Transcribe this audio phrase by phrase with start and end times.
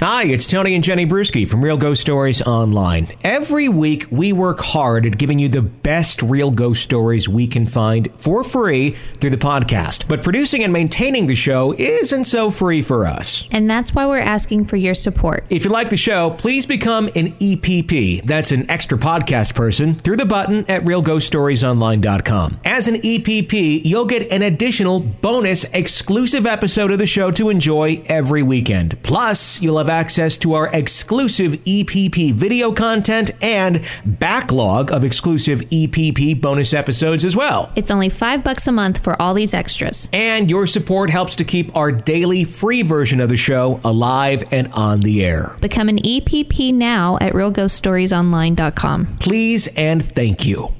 [0.00, 3.08] Hi, it's Tony and Jenny Brueski from Real Ghost Stories Online.
[3.24, 7.66] Every week, we work hard at giving you the best real ghost stories we can
[7.66, 10.06] find for free through the podcast.
[10.06, 13.48] But producing and maintaining the show isn't so free for us.
[13.50, 15.44] And that's why we're asking for your support.
[15.50, 18.22] If you like the show, please become an EPP.
[18.24, 22.60] That's an extra podcast person through the button at realghoststoriesonline.com.
[22.64, 28.00] As an EPP, you'll get an additional bonus exclusive episode of the show to enjoy
[28.06, 29.02] every weekend.
[29.02, 36.40] Plus, you'll have access to our exclusive EPP video content and backlog of exclusive EPP
[36.40, 37.72] bonus episodes as well.
[37.76, 40.08] It's only five bucks a month for all these extras.
[40.12, 44.72] And your support helps to keep our daily free version of the show alive and
[44.74, 45.56] on the air.
[45.60, 49.18] Become an EPP now at realghoststoriesonline.com.
[49.18, 50.72] Please and thank you.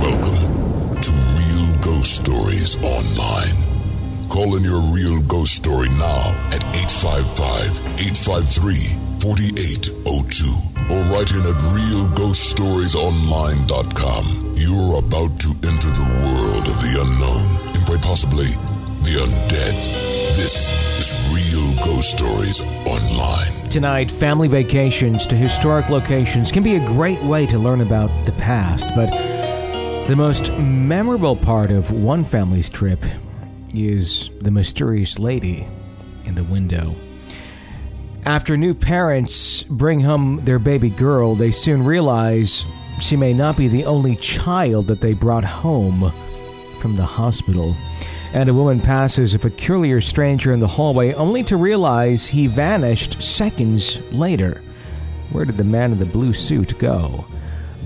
[0.00, 3.77] Welcome to Real Ghost Stories Online.
[4.28, 8.74] Call in your real ghost story now at 855 853
[9.20, 14.52] 4802 or write in at realghoststoriesonline.com.
[14.54, 18.48] You're about to enter the world of the unknown and quite possibly
[19.02, 19.72] the undead.
[20.36, 23.64] This is Real Ghost Stories Online.
[23.70, 28.32] Tonight, family vacations to historic locations can be a great way to learn about the
[28.32, 29.10] past, but
[30.06, 33.02] the most memorable part of one family's trip
[33.74, 35.68] is the mysterious lady
[36.24, 36.94] in the window.
[38.24, 42.64] After new parents bring home their baby girl, they soon realize
[43.00, 46.12] she may not be the only child that they brought home
[46.80, 47.76] from the hospital.
[48.34, 53.22] And a woman passes a peculiar stranger in the hallway only to realize he vanished
[53.22, 54.62] seconds later.
[55.30, 57.26] Where did the man in the blue suit go?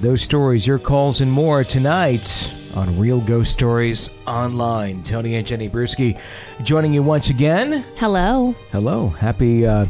[0.00, 5.03] Those stories, your calls, and more tonight on Real Ghost Stories Online.
[5.03, 6.19] Tony and Jenny Brueski
[6.62, 7.84] joining you once again.
[7.97, 8.55] Hello.
[8.70, 9.09] Hello.
[9.09, 9.87] Happy uh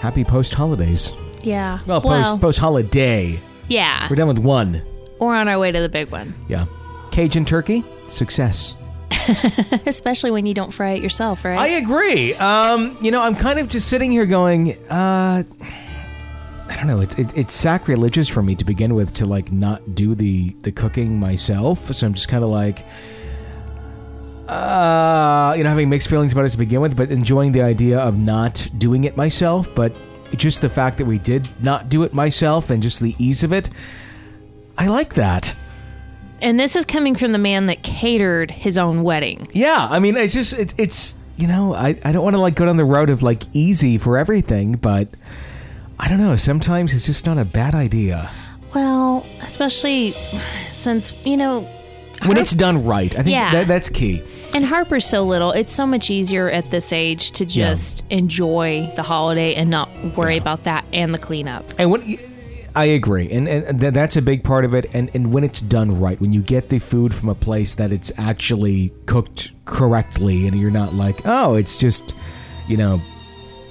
[0.00, 1.12] happy post holidays.
[1.42, 1.80] Yeah.
[1.86, 3.40] Well, post post holiday.
[3.68, 4.06] yeah.
[4.08, 4.82] We're done with one.
[5.20, 6.34] We're on our way to the big one.
[6.48, 6.66] Yeah.
[7.10, 8.74] Cajun turkey, success.
[9.86, 11.58] Especially when you don't fry it yourself, right?
[11.58, 12.34] I agree.
[12.34, 15.44] Um, you know, I'm kind of just sitting here going, uh
[16.72, 17.00] I don't know.
[17.00, 20.72] It's it, it's sacrilegious for me to begin with to like not do the the
[20.72, 21.92] cooking myself.
[21.94, 22.84] So I'm just kind of like,
[24.48, 27.98] uh, you know, having mixed feelings about it to begin with, but enjoying the idea
[27.98, 29.68] of not doing it myself.
[29.74, 29.94] But
[30.36, 33.52] just the fact that we did not do it myself and just the ease of
[33.52, 33.68] it,
[34.78, 35.54] I like that.
[36.40, 39.46] and this is coming from the man that catered his own wedding.
[39.52, 42.54] Yeah, I mean, it's just it's it's you know, I I don't want to like
[42.54, 45.08] go down the road of like easy for everything, but
[46.02, 46.34] I don't know.
[46.36, 48.28] Sometimes it's just not a bad idea
[48.74, 50.10] Well, especially
[50.72, 51.60] since, you know,
[52.26, 53.12] when it's done right.
[53.18, 53.52] I think Yeah.
[53.52, 54.22] that, that's key.
[54.54, 57.70] and Harper's so little, it's so much easier at this age to Yeah.
[57.70, 61.64] just enjoy the holiday and not worry about that and the cleanup.
[61.78, 62.18] And when
[62.74, 64.86] I agree, and, and th- that's a big part of it.
[64.94, 67.92] And, and when it's done right, when you get the food from a place that
[67.92, 72.14] it's actually cooked correctly, and you're not like, oh, it's just,
[72.68, 73.00] you know,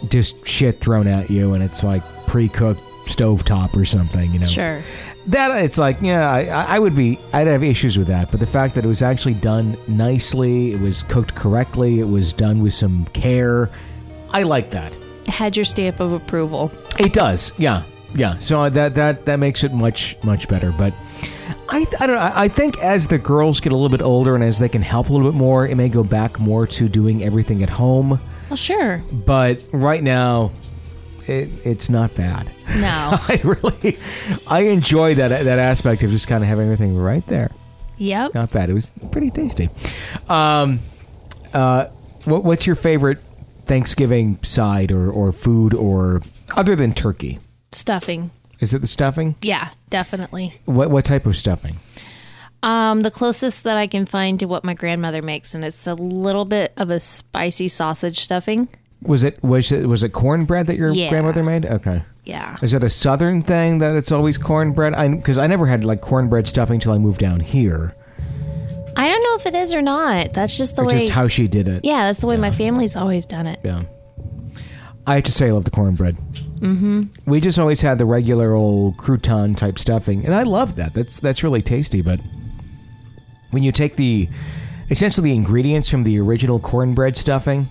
[0.10, 4.46] just shit thrown at you, and it's like pre-cooked stovetop or something, you know.
[4.46, 4.82] Sure.
[5.28, 8.32] That it's like, yeah, I, I would be, I'd have issues with that.
[8.32, 12.32] But the fact that it was actually done nicely, it was cooked correctly, it was
[12.32, 13.70] done with some care,
[14.30, 14.98] I like that.
[15.28, 16.72] Had your stamp of approval.
[16.98, 17.84] It does, yeah,
[18.14, 18.38] yeah.
[18.38, 20.72] So that that that makes it much much better.
[20.72, 20.94] But
[21.68, 22.32] I I don't know.
[22.34, 25.10] I think as the girls get a little bit older and as they can help
[25.10, 28.22] a little bit more, it may go back more to doing everything at home.
[28.50, 29.04] Well, sure.
[29.12, 30.52] But right now,
[31.28, 32.52] it, it's not bad.
[32.76, 32.82] No.
[33.28, 33.98] I really
[34.48, 37.52] I enjoy that that aspect of just kind of having everything right there.
[37.98, 38.34] yep.
[38.34, 38.70] Not bad.
[38.70, 39.70] It was pretty tasty.
[40.30, 40.80] Um,
[41.54, 41.86] uh,
[42.26, 43.20] what, what's your favorite
[43.66, 46.22] Thanksgiving side or, or food or
[46.56, 47.40] other than turkey?
[47.72, 48.32] Stuffing.
[48.60, 49.36] Is it the stuffing?
[49.42, 50.60] Yeah, definitely.
[50.66, 51.80] What what type of stuffing?
[52.64, 55.96] Um, the closest that I can find to what my grandmother makes, and it's a
[55.96, 58.68] little bit of a spicy sausage stuffing.
[59.04, 61.10] Was it was it was it cornbread that your Yeah.
[61.10, 61.66] grandmother made?
[61.66, 62.04] Okay.
[62.24, 62.58] Yeah.
[62.62, 64.94] Is it a southern thing that it's always cornbread?
[64.94, 67.96] I because I never had like cornbread stuffing until I moved down here.
[68.96, 70.34] I don't know if it is or not.
[70.34, 71.00] That's just the or way.
[71.00, 71.84] just how she did it.
[71.84, 73.60] yeah, that's the way my family's always done it.
[73.64, 73.84] Yeah.
[75.08, 76.16] I have to say I love the cornbread.
[76.60, 77.04] Mm-hmm.
[77.26, 80.94] We just always had the regular old crouton type stuffing, and I love that.
[80.94, 82.04] That's that's really tasty.
[82.04, 82.20] But
[83.50, 84.30] when you take the
[84.92, 87.68] essentially the ingredients from the original cornbread stuffing,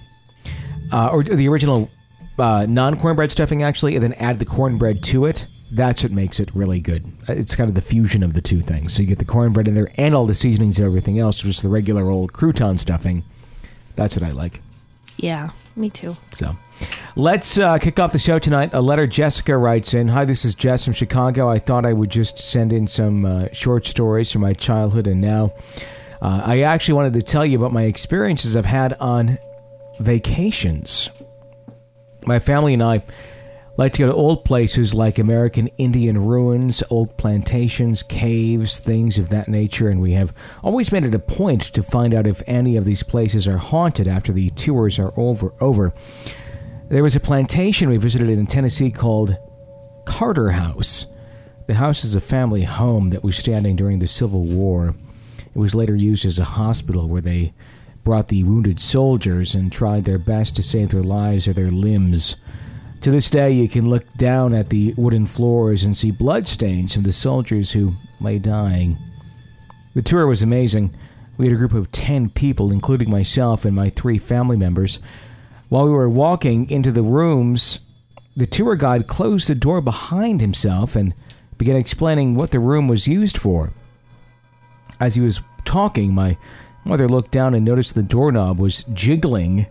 [0.92, 1.90] uh, or the original
[2.38, 6.40] uh, non cornbread stuffing actually, and then add the cornbread to it, that's what makes
[6.40, 7.04] it really good.
[7.28, 8.92] Uh, It's kind of the fusion of the two things.
[8.94, 11.62] So you get the cornbread in there and all the seasonings and everything else, just
[11.62, 13.24] the regular old crouton stuffing.
[13.96, 14.62] That's what I like.
[15.16, 16.16] Yeah, me too.
[16.32, 16.56] So,
[17.16, 18.70] Let's uh, kick off the show tonight.
[18.72, 21.48] A letter Jessica writes in Hi, this is Jess from Chicago.
[21.48, 25.20] I thought I would just send in some uh, short stories from my childhood and
[25.20, 25.52] now.
[26.22, 29.38] Uh, I actually wanted to tell you about my experiences I've had on
[30.00, 31.10] vacations.
[32.24, 33.04] My family and I
[33.76, 39.28] like to go to old places like American Indian ruins, old plantations, caves, things of
[39.28, 42.76] that nature, and we have always made it a point to find out if any
[42.76, 45.54] of these places are haunted after the tours are over.
[45.60, 45.94] over.
[46.88, 49.36] There was a plantation we visited in Tennessee called
[50.04, 51.06] Carter House.
[51.66, 54.94] The house is a family home that was standing during the Civil War.
[55.38, 57.52] It was later used as a hospital where they
[58.04, 62.36] brought the wounded soldiers and tried their best to save their lives or their limbs.
[63.02, 67.02] To this day, you can look down at the wooden floors and see bloodstains of
[67.02, 68.98] the soldiers who lay dying.
[69.94, 70.94] The tour was amazing.
[71.38, 74.98] We had a group of 10 people, including myself and my three family members.
[75.70, 77.80] While we were walking into the rooms,
[78.36, 81.14] the tour guide closed the door behind himself and
[81.56, 83.72] began explaining what the room was used for.
[84.98, 86.36] As he was talking, my
[86.84, 89.66] mother looked down and noticed the doorknob was jiggling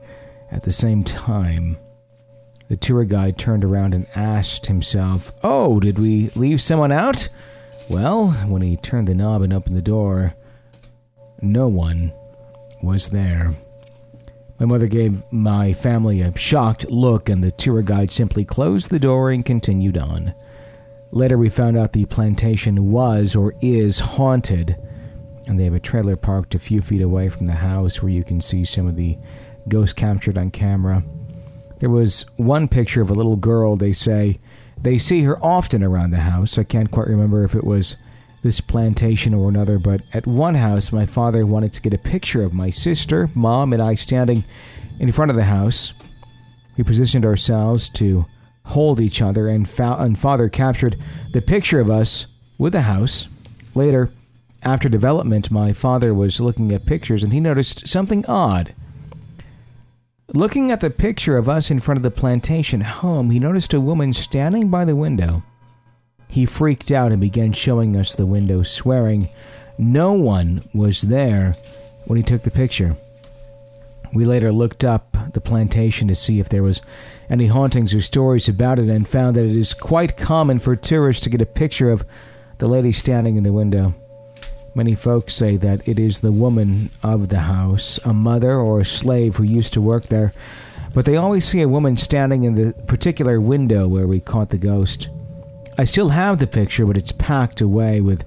[0.52, 1.78] at the same time.
[2.70, 7.30] The tour guide turned around and asked himself, Oh, did we leave someone out?
[7.90, 10.36] Well, when he turned the knob and opened the door,
[11.42, 12.14] no one
[12.84, 13.56] was there.
[14.60, 19.00] My mother gave my family a shocked look, and the tour guide simply closed the
[19.00, 20.34] door and continued on.
[21.12, 24.78] Later, we found out the plantation was or is haunted,
[25.50, 28.24] and they have a trailer parked a few feet away from the house where you
[28.24, 29.18] can see some of the
[29.68, 31.04] ghosts captured on camera.
[31.80, 34.40] There was one picture of a little girl, they say.
[34.82, 36.58] They see her often around the house.
[36.58, 37.96] I can't quite remember if it was
[38.44, 42.44] this plantation or another, but at one house, my father wanted to get a picture
[42.44, 44.46] of my sister, mom, and I standing
[45.00, 45.94] in front of the house.
[46.78, 48.26] We positioned ourselves to
[48.66, 50.96] hold each other, and, fa- and father captured
[51.34, 53.28] the picture of us with the house.
[53.76, 54.10] Later,
[54.64, 58.74] after development, my father was looking at pictures and he noticed something odd.
[60.34, 63.82] Looking at the picture of us in front of the plantation home, he noticed a
[63.82, 65.44] woman standing by the window.
[66.28, 69.30] He freaked out and began showing us the window, swearing
[69.78, 71.56] no one was there
[72.06, 72.96] when he took the picture.
[74.14, 76.82] We later looked up the plantation to see if there was
[77.30, 81.24] any hauntings or stories about it and found that it is quite common for tourists
[81.24, 82.06] to get a picture of
[82.58, 83.96] the lady standing in the window.
[84.80, 88.86] Many folks say that it is the woman of the house, a mother or a
[88.86, 90.32] slave who used to work there,
[90.94, 94.58] but they always see a woman standing in the particular window where we caught the
[94.58, 95.10] ghost.
[95.78, 98.24] I still have the picture, but it's packed away with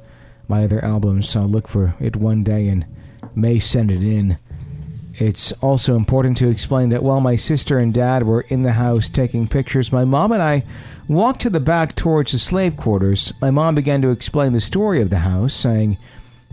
[0.46, 2.84] my other albums, so I'll look for it one day and
[3.34, 4.36] may send it in.
[5.14, 9.08] It's also important to explain that while my sister and dad were in the house
[9.08, 10.64] taking pictures, my mom and I
[11.08, 13.32] walked to the back towards the slave quarters.
[13.40, 15.96] My mom began to explain the story of the house, saying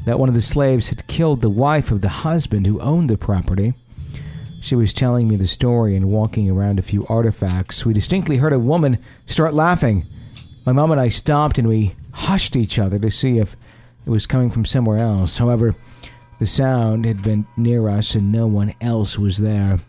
[0.06, 3.18] that one of the slaves had killed the wife of the husband who owned the
[3.18, 3.74] property.
[4.62, 7.86] She was telling me the story and walking around a few artifacts.
[7.86, 10.06] We distinctly heard a woman start laughing.
[10.66, 13.56] My mom and I stopped and we hushed each other to see if
[14.06, 15.38] it was coming from somewhere else.
[15.38, 15.76] However,
[16.40, 19.80] the sound had been near us and no one else was there.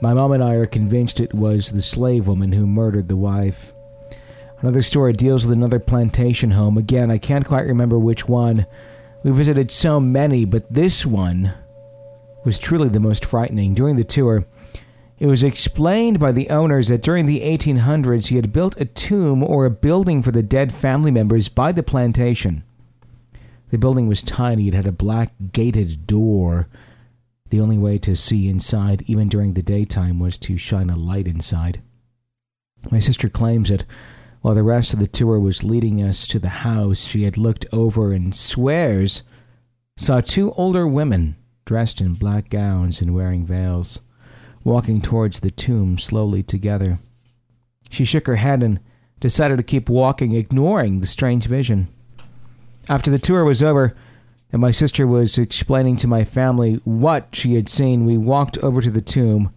[0.00, 3.72] My mom and I are convinced it was the slave woman who murdered the wife.
[4.60, 6.78] Another story deals with another plantation home.
[6.78, 8.66] Again, I can't quite remember which one.
[9.22, 11.52] We visited so many, but this one
[12.44, 13.74] was truly the most frightening.
[13.74, 14.46] During the tour,
[15.18, 19.42] it was explained by the owners that during the 1800s he had built a tomb
[19.42, 22.62] or a building for the dead family members by the plantation.
[23.70, 26.68] The building was tiny, it had a black gated door.
[27.50, 31.26] The only way to see inside, even during the daytime, was to shine a light
[31.26, 31.80] inside.
[32.90, 33.84] My sister claims that
[34.46, 37.66] while the rest of the tour was leading us to the house, she had looked
[37.72, 39.24] over and swears
[39.96, 41.34] saw two older women
[41.64, 44.02] dressed in black gowns and wearing veils
[44.62, 47.00] walking towards the tomb slowly together.
[47.90, 48.78] She shook her head and
[49.18, 51.88] decided to keep walking, ignoring the strange vision.
[52.88, 53.96] After the tour was over,
[54.52, 58.80] and my sister was explaining to my family what she had seen, we walked over
[58.80, 59.52] to the tomb.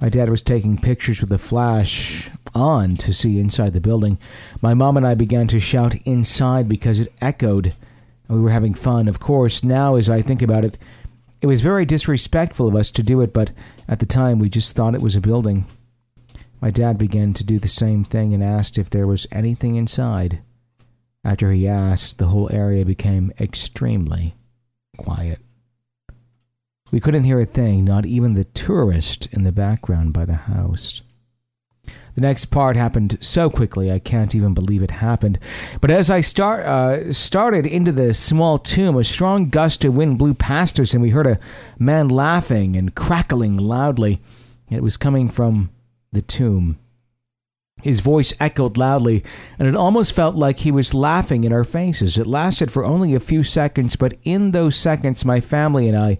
[0.00, 4.18] My dad was taking pictures with a flash on to see inside the building.
[4.60, 7.74] My mom and I began to shout inside because it echoed,
[8.28, 9.08] we were having fun.
[9.08, 10.78] Of course, now as I think about it,
[11.40, 13.52] it was very disrespectful of us to do it, but
[13.88, 15.66] at the time we just thought it was a building.
[16.60, 20.40] My dad began to do the same thing and asked if there was anything inside.
[21.24, 24.34] After he asked, the whole area became extremely
[24.98, 25.40] quiet.
[26.90, 31.02] We couldn't hear a thing, not even the tourist in the background by the house.
[32.20, 35.38] The next part happened so quickly I can't even believe it happened.
[35.80, 40.18] But as I start uh, started into the small tomb, a strong gust of wind
[40.18, 41.40] blew past us, and we heard a
[41.78, 44.20] man laughing and crackling loudly.
[44.70, 45.70] It was coming from
[46.12, 46.78] the tomb.
[47.80, 49.24] His voice echoed loudly,
[49.58, 52.18] and it almost felt like he was laughing in our faces.
[52.18, 56.18] It lasted for only a few seconds, but in those seconds, my family and I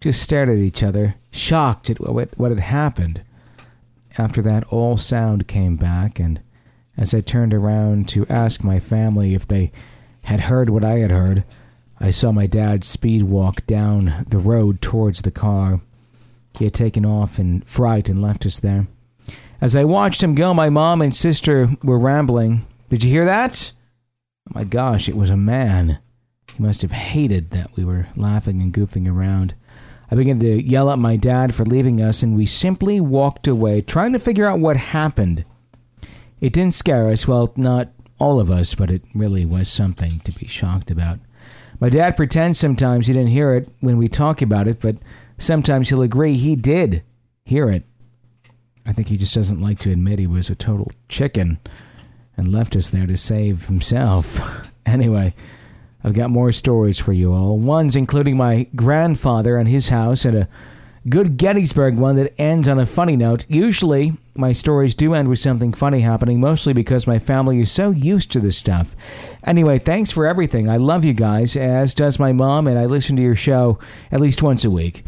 [0.00, 3.22] just stared at each other, shocked at what, what had happened.
[4.18, 6.40] After that, all sound came back, and
[6.96, 9.72] as I turned around to ask my family if they
[10.24, 11.44] had heard what I had heard,
[11.98, 15.80] I saw my dad speed walk down the road towards the car.
[16.58, 18.86] He had taken off in fright and left us there.
[19.60, 22.66] As I watched him go, my mom and sister were rambling.
[22.90, 23.72] Did you hear that?
[24.48, 25.98] Oh my gosh, it was a man.
[26.54, 29.54] He must have hated that we were laughing and goofing around.
[30.12, 33.80] I began to yell at my dad for leaving us, and we simply walked away,
[33.80, 35.46] trying to figure out what happened.
[36.38, 40.32] It didn't scare us, well, not all of us, but it really was something to
[40.32, 41.18] be shocked about.
[41.80, 44.98] My dad pretends sometimes he didn't hear it when we talk about it, but
[45.38, 47.02] sometimes he'll agree he did
[47.46, 47.84] hear it.
[48.84, 51.58] I think he just doesn't like to admit he was a total chicken
[52.36, 54.38] and left us there to save himself.
[54.84, 55.34] anyway,
[56.04, 57.58] I've got more stories for you all.
[57.58, 60.48] One's including my grandfather and his house, and a
[61.08, 63.44] good Gettysburg one that ends on a funny note.
[63.48, 67.90] Usually, my stories do end with something funny happening, mostly because my family is so
[67.90, 68.96] used to this stuff.
[69.44, 70.68] Anyway, thanks for everything.
[70.68, 73.78] I love you guys, as does my mom, and I listen to your show
[74.10, 75.04] at least once a week,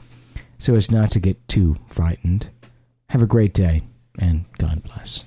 [0.58, 2.50] so as not to get too frightened.
[3.10, 3.82] Have a great day,
[4.18, 5.24] and God bless.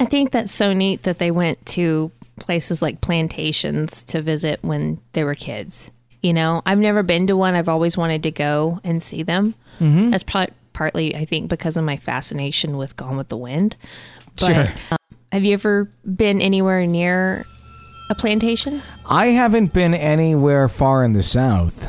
[0.00, 5.00] I think that's so neat that they went to places like plantations to visit when
[5.12, 5.90] they were kids.
[6.22, 7.54] You know, I've never been to one.
[7.54, 9.54] I've always wanted to go and see them.
[9.78, 10.10] Mm-hmm.
[10.10, 13.76] That's probably partly, I think, because of my fascination with Gone with the Wind.
[14.38, 14.72] But, Sure.
[14.92, 14.98] um,
[15.32, 17.44] have you ever been anywhere near
[18.10, 18.82] a plantation?
[19.04, 21.88] I haven't been anywhere far in the south.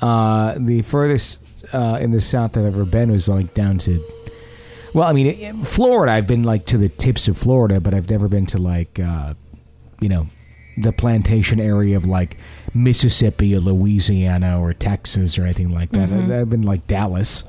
[0.00, 1.40] Uh, the furthest
[1.72, 4.00] uh, in the south I've ever been was like down to,
[4.94, 6.12] well, I mean, Florida.
[6.12, 9.34] I've been like to the tips of Florida, but I've never been to like, uh,
[10.04, 10.26] you know,
[10.76, 12.36] the plantation area of like
[12.74, 16.10] Mississippi or Louisiana or Texas or anything like that.
[16.10, 17.42] I've been like Dallas.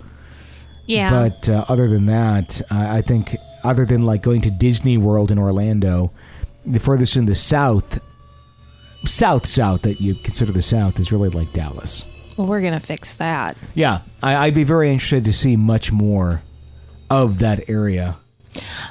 [0.86, 1.10] Yeah.
[1.10, 3.36] But uh, other than that, I, I think
[3.66, 6.14] other than like going to Disney World in Orlando,
[6.66, 8.00] the furthest in the south,
[9.06, 12.06] south south that you consider the south is really like Dallas.
[12.38, 13.58] well, we're going to fix that.
[13.74, 16.42] Yeah, I, I'd be very interested to see much more
[17.10, 18.16] of that area.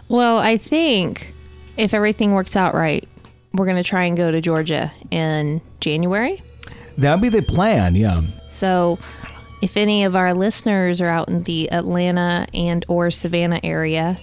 [0.09, 1.33] Well, I think
[1.79, 3.09] if everything works out right,
[3.55, 6.43] we're going to try and go to Georgia in January.
[6.99, 7.95] That'd be the plan.
[7.97, 8.23] Yeah.
[8.49, 8.99] So,
[9.63, 14.17] if any of our listeners are out in the Atlanta and or Savannah area,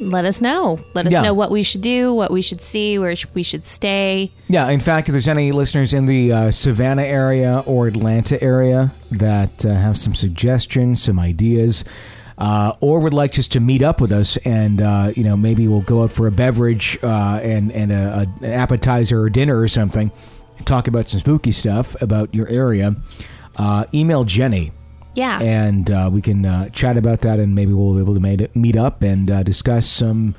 [0.00, 0.78] let us know.
[0.94, 1.22] Let us Yeah.
[1.22, 4.30] know what we should do, what we should see, where we should stay.
[4.48, 8.92] Yeah, in fact, if there's any listeners in the uh, Savannah area or Atlanta area
[9.10, 11.84] that uh, have some suggestions, some ideas,
[12.38, 15.66] uh, or would like just to meet up with us, and uh, you know maybe
[15.68, 19.58] we'll go out for a beverage uh, and and a, a, an appetizer or dinner
[19.58, 20.10] or something,
[20.56, 22.94] and talk about some spooky stuff about your area.
[23.56, 24.70] Uh, email Jenny
[25.14, 25.40] Yeah.
[25.40, 28.48] and uh, we can uh, chat about that, and maybe we'll be able to made,
[28.54, 30.36] meet up and uh, discuss some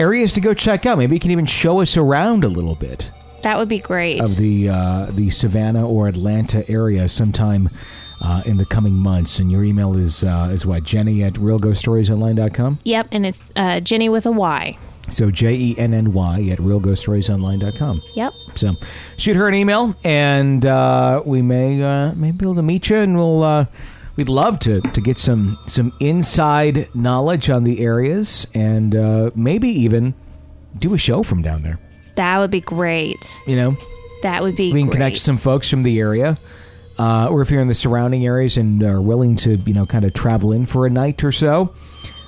[0.00, 0.98] areas to go check out.
[0.98, 4.20] Maybe you can even show us around a little bit that would be great.
[4.20, 7.70] of the uh, the Savannah or Atlanta area sometime
[8.20, 9.38] uh, in the coming months.
[9.38, 12.78] And your email is uh, is what Jenny at realghoststoriesonline.com.
[12.84, 13.08] yep.
[13.12, 14.78] And it's uh, Jenny with a Y.
[15.10, 18.02] So J E N N Y at realghoststoriesonline.com.
[18.14, 18.32] Yep.
[18.56, 18.74] So
[19.16, 22.98] shoot her an email, and uh, we may uh, may be able to meet you,
[22.98, 23.66] and we'll uh,
[24.16, 29.68] we'd love to to get some some inside knowledge on the areas, and uh, maybe
[29.68, 30.14] even
[30.76, 31.78] do a show from down there.
[32.16, 33.40] That would be great.
[33.46, 33.76] You know,
[34.22, 34.92] That would be we can great.
[34.92, 36.36] connect some folks from the area.
[36.98, 40.04] Uh, or if you're in the surrounding areas and are willing to, you know, kind
[40.04, 41.72] of travel in for a night or so,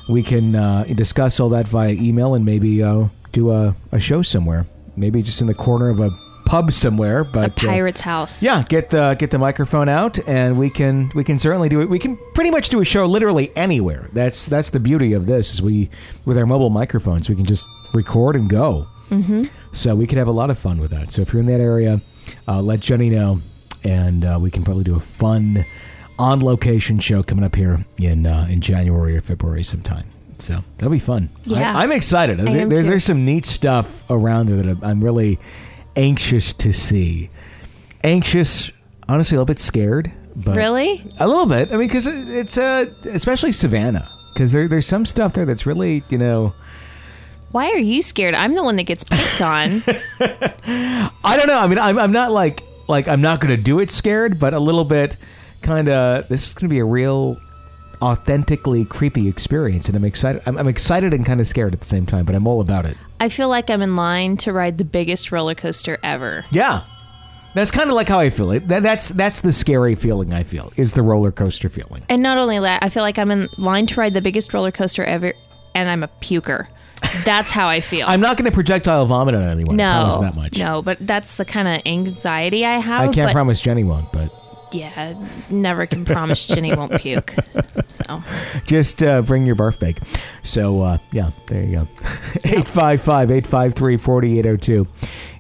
[0.09, 4.23] we can uh, discuss all that via email and maybe uh, do a, a show
[4.23, 4.67] somewhere.
[4.97, 6.11] Maybe just in the corner of a
[6.47, 7.21] pub somewhere.
[7.21, 8.43] a But uh, pirate's house.
[8.43, 11.89] yeah, get the get the microphone out, and we can we can certainly do it.
[11.89, 14.09] We can pretty much do a show literally anywhere.
[14.12, 15.91] That's that's the beauty of this is we
[16.25, 18.89] with our mobile microphones we can just record and go.
[19.11, 19.45] Mm-hmm.
[19.73, 21.12] So we could have a lot of fun with that.
[21.12, 22.00] So if you're in that area,
[22.47, 23.41] uh, let Jenny know,
[23.84, 25.64] and uh, we can probably do a fun
[26.18, 30.06] on location show coming up here in uh, in January or February sometime.
[30.38, 31.28] So that'll be fun.
[31.44, 31.76] Yeah.
[31.76, 32.40] I, am excited.
[32.40, 32.90] I am there's too.
[32.90, 35.38] there's some neat stuff around there that I'm- I'm really
[35.96, 37.28] anxious to see.
[38.02, 38.70] Anxious,
[39.08, 41.04] honestly, a little bit scared, but Really?
[41.18, 41.68] a little bit.
[41.72, 46.02] I mean, because it's uh, especially Savannah, because there, there's some stuff there that's really
[46.08, 46.54] you know.
[47.52, 48.34] Why are you scared?
[48.34, 49.82] I'm the one that gets picked on.
[50.20, 51.58] I don't know.
[51.58, 54.52] I mean, I'm I'm not like like I'm not going to do it scared, but
[54.52, 55.16] a little bit
[55.62, 56.28] kind of.
[56.28, 57.38] This is going to be a real
[58.02, 61.87] authentically creepy experience and i'm excited I'm, I'm excited and kind of scared at the
[61.87, 64.78] same time but i'm all about it I feel like I'm in line to ride
[64.78, 66.47] the biggest roller coaster ever.
[66.50, 66.85] Yeah.
[67.54, 68.50] That's kind of like how I feel.
[68.52, 70.73] It that, that's that's the scary feeling I feel.
[70.76, 72.02] Is the roller coaster feeling.
[72.09, 74.70] And not only that, I feel like I'm in line to ride the biggest roller
[74.70, 75.35] coaster ever,
[75.75, 76.68] and I'm a puker.
[77.25, 78.07] That's how I feel.
[78.09, 79.78] I'm not going to projectile vomit on anyone.
[79.80, 80.59] I promise no, that much.
[80.59, 83.09] no, but that's the kind of anxiety I have.
[83.09, 84.33] I can't but promise Jenny won't, but
[84.73, 85.14] Yeah,
[85.50, 87.35] never can promise Jenny won't puke.
[87.87, 88.23] So
[88.66, 89.99] just uh, bring your barf bag.
[90.45, 91.88] So uh, yeah, there you go.
[92.45, 94.87] 855-853-4802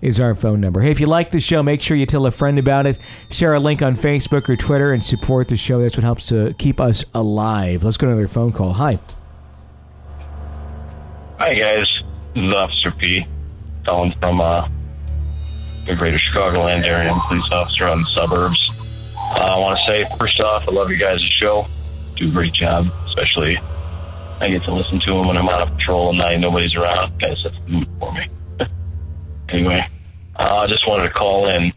[0.02, 0.80] is our phone number.
[0.80, 2.98] Hey, if you like the show, make sure you tell a friend about it.
[3.30, 5.80] Share a link on Facebook or Twitter and support the show.
[5.80, 7.84] That's what helps to keep us alive.
[7.84, 8.72] Let's go to another phone call.
[8.72, 8.98] Hi.
[11.40, 11.88] Hi guys,
[12.34, 13.26] this is Officer P,
[13.86, 14.68] calling from uh,
[15.86, 18.70] the greater Chicagoland area, and police officer on the suburbs.
[19.16, 21.66] Uh, I want to say, first off, I love you guys' show.
[22.16, 25.74] Do a great job, especially I get to listen to them when I'm out of
[25.78, 27.18] patrol and night, nobody's around.
[27.18, 28.28] Guys, that's mood for me.
[29.48, 29.88] anyway,
[30.36, 31.72] uh, I just wanted to call in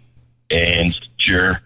[0.49, 1.63] and share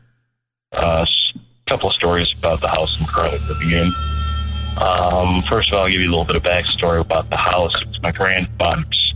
[0.71, 4.16] uh, a couple of stories about the house I'm currently living in.
[4.77, 7.74] Um, first of all, I'll give you a little bit of backstory about the house.
[7.81, 9.13] It's my grandfather's.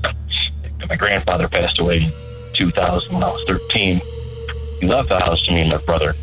[0.89, 2.11] My grandfather passed away in
[2.55, 4.01] 2000 when I was 13.
[4.79, 6.15] He left the house to me and my brother.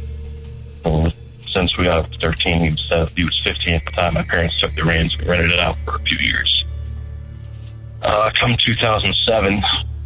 [0.85, 1.15] And
[1.53, 4.15] since we got 13, he was, uh, he was 15 at the time.
[4.15, 5.17] My parents took the reins.
[5.17, 6.65] We rented it out for a few years.
[8.03, 9.63] Uh, come 2007,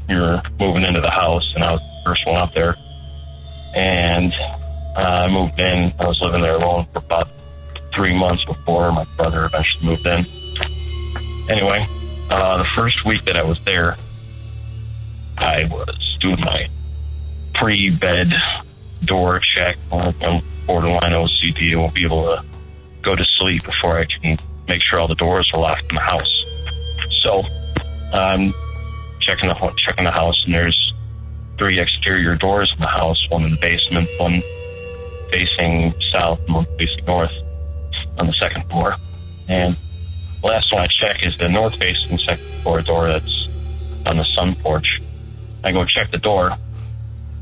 [0.09, 2.77] we were moving into the house, and I was the first one up there.
[3.75, 4.35] And
[4.95, 5.95] uh, I moved in.
[5.99, 7.29] I was living there alone for about
[7.95, 10.27] three months before my brother eventually moved in.
[11.49, 11.87] Anyway,
[12.31, 13.97] uh, the first week that I was there,
[15.37, 16.69] I was doing my
[17.55, 18.33] pre-bed
[19.05, 19.77] door check.
[19.91, 21.73] I'm borderline OCD.
[21.73, 22.45] I won't be able to
[23.03, 26.01] go to sleep before I can make sure all the doors are locked in the
[26.01, 26.45] house.
[27.23, 27.43] So,
[28.13, 28.55] I'm
[29.21, 30.95] checking the checking the house, and there's
[31.59, 33.27] three exterior doors in the house.
[33.29, 34.43] One in the basement, one
[35.31, 37.33] facing south, and one facing north
[38.19, 38.97] on the second floor.
[39.49, 39.77] And
[40.41, 43.49] the last one I check is the north facing second floor door that's
[44.07, 45.01] on the sun porch.
[45.65, 46.57] I go check the door.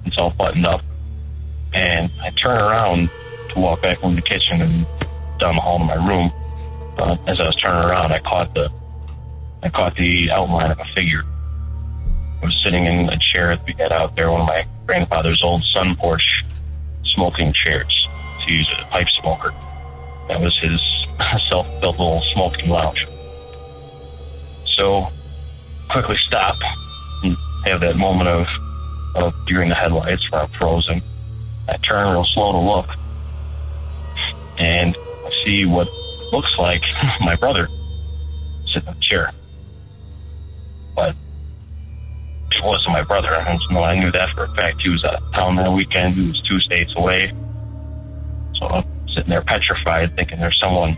[0.05, 0.83] It's all buttoned up.
[1.73, 3.11] And I turn around
[3.51, 4.87] to walk back from the kitchen and
[5.39, 6.33] down the hall to my room.
[6.99, 8.71] Uh, as I was turning around, I caught the
[9.63, 11.23] I caught the outline of a figure.
[11.23, 15.43] I was sitting in a chair that we had out there, one of my grandfather's
[15.43, 16.43] old sun porch
[17.05, 18.09] smoking chairs
[18.45, 19.55] to use a pipe smoker.
[20.31, 20.81] That was his
[21.49, 23.05] self-built little smoking lounge.
[24.77, 25.09] So,
[25.91, 26.57] quickly stop
[27.25, 28.47] and have that moment of,
[29.17, 31.03] of during the headlights where I'm frozen.
[31.69, 32.87] I turn real slow to look,
[34.57, 35.89] and I see what
[36.33, 36.83] looks like
[37.21, 37.69] my brother
[38.67, 39.33] sitting in a chair.
[40.95, 41.17] But
[42.53, 43.35] it wasn't my brother.
[43.35, 44.81] And no, I knew that for a fact.
[44.81, 46.15] He was out of town that weekend.
[46.15, 47.33] He was two states away.
[48.55, 50.97] So sitting there petrified, thinking there's someone,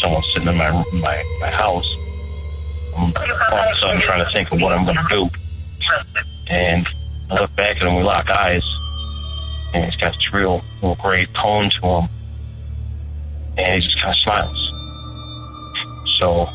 [0.00, 1.88] someone sitting in my my my house.
[2.96, 5.30] I'm all of a sudden trying to think of what I'm going to do.
[6.48, 6.88] And
[7.30, 7.96] I look back at him.
[7.96, 8.64] We lock eyes,
[9.72, 12.08] and he's got this real, real great tone to him,
[13.56, 14.72] and he just kind of smiles.
[16.18, 16.46] So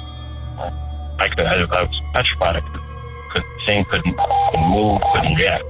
[1.19, 2.55] I could, I, I was petrified.
[2.57, 2.81] I could,
[3.31, 5.63] couldn't think, couldn't, couldn't move, couldn't react.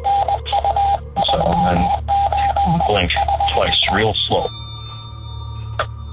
[1.30, 3.12] So then I blink
[3.54, 4.48] twice, real slow.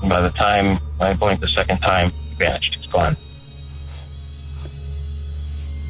[0.00, 2.74] And by the time I blinked the second time, he vanished.
[2.74, 3.16] He's gone.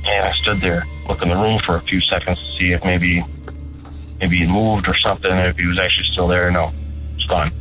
[0.04, 2.82] And I stood there, looked in the room for a few seconds to see if
[2.84, 3.24] maybe,
[4.18, 5.30] maybe he moved or something.
[5.30, 6.72] If he was actually still there, no,
[7.16, 7.52] he's gone.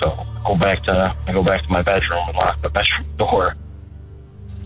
[0.00, 3.06] So I go back to I go back to my bedroom and lock the bedroom
[3.18, 3.56] door.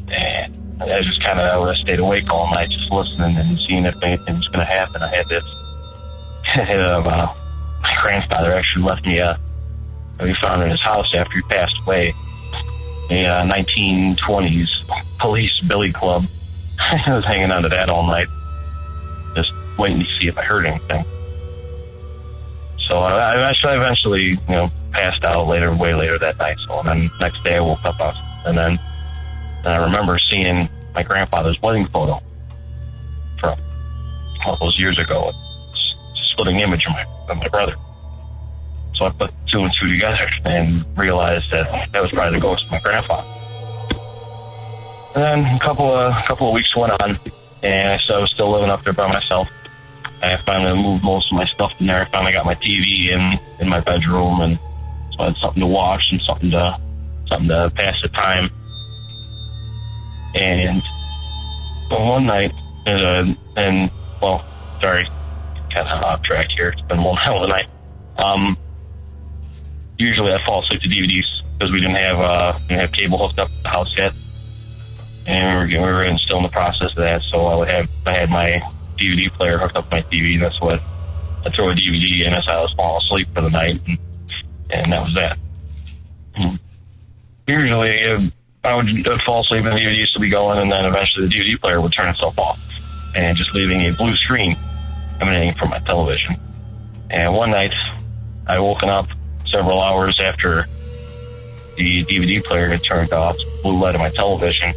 [0.09, 3.95] And I just kind of I stayed awake all night, just listening and seeing if
[4.03, 5.03] anything was going to happen.
[5.03, 5.45] I had this.
[6.57, 7.35] uh,
[7.81, 9.39] my grandfather actually left me a.
[10.21, 12.15] We found in his house after he passed away.
[13.11, 14.69] A uh, 1920s
[15.19, 16.25] police billy club.
[16.79, 18.29] I was hanging on to that all night,
[19.35, 21.05] just waiting to see if I heard anything.
[22.79, 26.59] So I, I eventually, you know, passed out later, way later that night.
[26.67, 28.13] So and then next day I woke up, uh,
[28.47, 28.79] and then
[29.65, 32.21] and I remember seeing my grandfather's wedding photo
[33.39, 33.59] from
[34.45, 35.31] all those years ago.
[35.31, 37.77] A splitting image of my of my brother.
[38.95, 42.65] So I put two and two together and realized that that was probably the ghost
[42.67, 43.23] of my grandpa.
[45.15, 47.19] And then a couple of a couple of weeks went on,
[47.63, 49.49] and so I was still living up there by myself.
[50.23, 52.07] I finally moved most of my stuff in there.
[52.07, 54.59] I finally got my TV in in my bedroom, and
[55.13, 56.79] so I had something to watch and something to
[57.27, 58.49] something to pass the time.
[60.35, 60.83] And
[61.91, 62.53] one night,
[62.87, 64.45] uh, and well,
[64.81, 65.05] sorry,
[65.73, 66.69] kind of off track here.
[66.71, 67.69] It's been one hell of a night.
[68.17, 68.57] Um,
[70.03, 73.39] usually I fall asleep to DVDs because we didn't have uh, didn't have cable hooked
[73.39, 74.13] up to the house yet,
[75.27, 77.23] and we were we were in, still in the process of that.
[77.23, 78.63] So I would have I had my
[78.99, 80.35] DVD player hooked up to my TV.
[80.35, 80.81] And That's what
[81.47, 83.99] I throw a DVD in as I was falling asleep for the night, and,
[84.71, 85.39] and that was that.
[86.35, 86.57] Hmm.
[87.47, 88.21] Usually uh,
[88.65, 91.35] I would I'd fall asleep and the DVD to be going, and then eventually the
[91.35, 92.59] DVD player would turn itself off,
[93.15, 94.57] and just leaving a blue screen
[95.21, 96.37] emanating from my television.
[97.11, 97.75] And one night,
[98.47, 99.07] I woken up
[99.47, 100.67] several hours after
[101.77, 104.75] the DVD player had turned off, blue light of my television,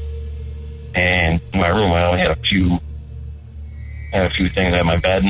[0.94, 2.80] and in my room I only had a few,
[4.14, 4.74] I had a few things.
[4.74, 5.24] I had my bed,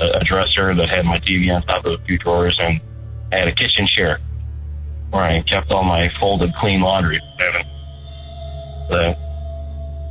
[0.00, 2.80] a, a dresser that had my TV on top of a few drawers, and
[3.30, 4.20] I had a kitchen chair
[5.10, 7.20] where I kept all my folded clean laundry.
[7.38, 7.66] I haven't,
[8.90, 9.14] uh,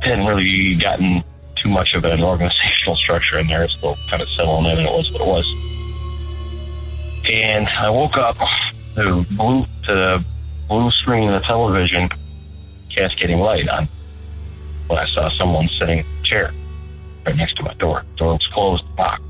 [0.02, 1.24] hadn't really gotten
[1.56, 3.64] too much of an organizational structure in there.
[3.64, 5.81] It's still kind of settling in, and it was what it was.
[7.30, 8.36] And I woke up
[8.96, 10.24] to blue to the
[10.68, 12.08] blue screen of the television
[12.94, 13.88] cascading light on
[14.88, 16.52] when I saw someone sitting in a chair
[17.24, 18.04] right next to my door.
[18.12, 19.22] The door was closed, locked.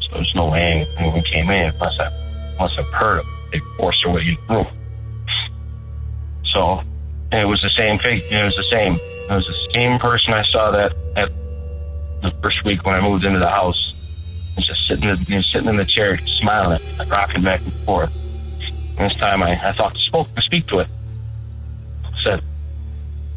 [0.00, 2.10] So there's no way anyone came in unless I
[2.58, 3.26] unless I've heard them.
[3.52, 4.66] They forced their way in the room.
[6.44, 6.82] So
[7.32, 8.20] it was the same thing.
[8.30, 8.94] It was the same.
[8.94, 11.30] It was the same person I saw that at
[12.22, 13.94] the first week when I moved into the house.
[14.58, 18.10] Just sitting, he was sitting in the chair, smiling like rocking back and forth.
[18.98, 20.88] And this time I, I thought to spoke to speak to it.
[22.22, 22.42] Said,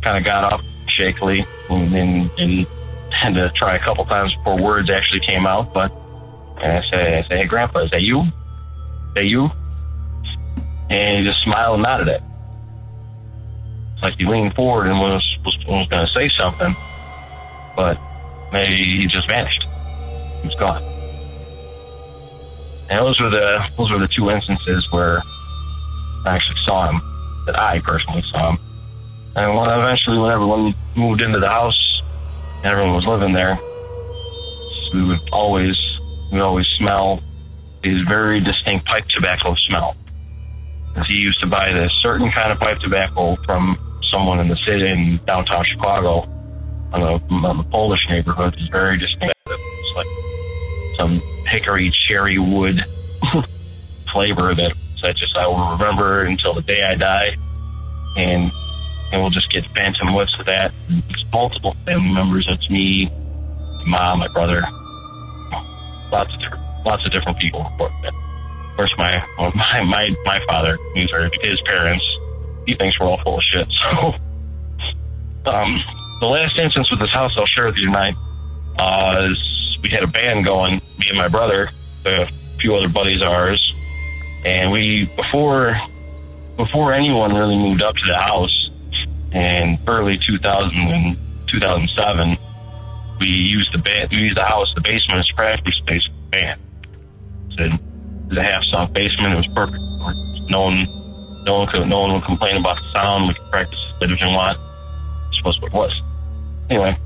[0.01, 2.67] kind of got up shakily and, and, and
[3.12, 5.73] had to try a couple times before words actually came out.
[5.73, 5.91] But
[6.62, 8.21] and I said, I say, hey, Grandpa, is that you?
[8.21, 9.49] Is that you?
[10.89, 12.23] And he just smiled and nodded at it.
[13.93, 16.75] It's like he leaned forward and was was, was going to say something,
[17.75, 17.97] but
[18.51, 19.65] maybe he just vanished.
[20.41, 20.98] He was gone.
[22.89, 25.21] And those were the those were the two instances where
[26.25, 27.02] I actually saw him,
[27.45, 28.60] that I personally saw him.
[29.36, 32.02] And when eventually, when everyone moved into the house,
[32.58, 33.60] and everyone was living there,
[34.93, 35.78] we would always
[36.32, 37.21] we always smell
[37.84, 39.95] his very distinct pipe tobacco smell.
[40.89, 43.78] Because he used to buy this certain kind of pipe tobacco from
[44.12, 46.28] someone in the city in downtown Chicago
[46.91, 48.56] on the, on the Polish neighborhood.
[48.58, 49.34] It's very distinct.
[50.99, 52.83] Some hickory cherry wood
[54.12, 57.38] flavor that that just I will remember until the day I die,
[58.17, 58.51] and
[59.13, 60.73] and we'll just get phantom whiffs of that.
[60.89, 62.47] It's multiple family members.
[62.49, 63.09] It's me,
[63.85, 64.62] my mom, my brother,
[66.12, 67.62] lots of different, lots of different people.
[67.79, 72.03] Of course, my my my my father, these are his parents.
[72.65, 73.67] He thinks we're all full of shit.
[75.45, 75.81] So, um,
[76.19, 78.13] the last instance with this house I'll share with you tonight
[78.77, 79.29] uh,
[79.82, 81.69] we had a band going, me and my brother,
[82.05, 82.29] a
[82.60, 83.73] few other buddies of ours,
[84.45, 85.75] and we before
[86.58, 88.69] before anyone really moved up to the house
[89.32, 92.38] in early 2000 and 2007,
[93.19, 96.29] we used the band, we used the house, the basement as practice space for the
[96.32, 96.62] band.
[97.51, 97.71] So it
[98.29, 99.34] was a half sunk basement.
[99.34, 99.82] It was perfect.
[100.49, 103.27] No one, no one could, no one would complain about the sound.
[103.27, 104.58] We could practice the division lot.
[105.29, 106.01] It's supposed what it was.
[106.69, 106.97] Anyway,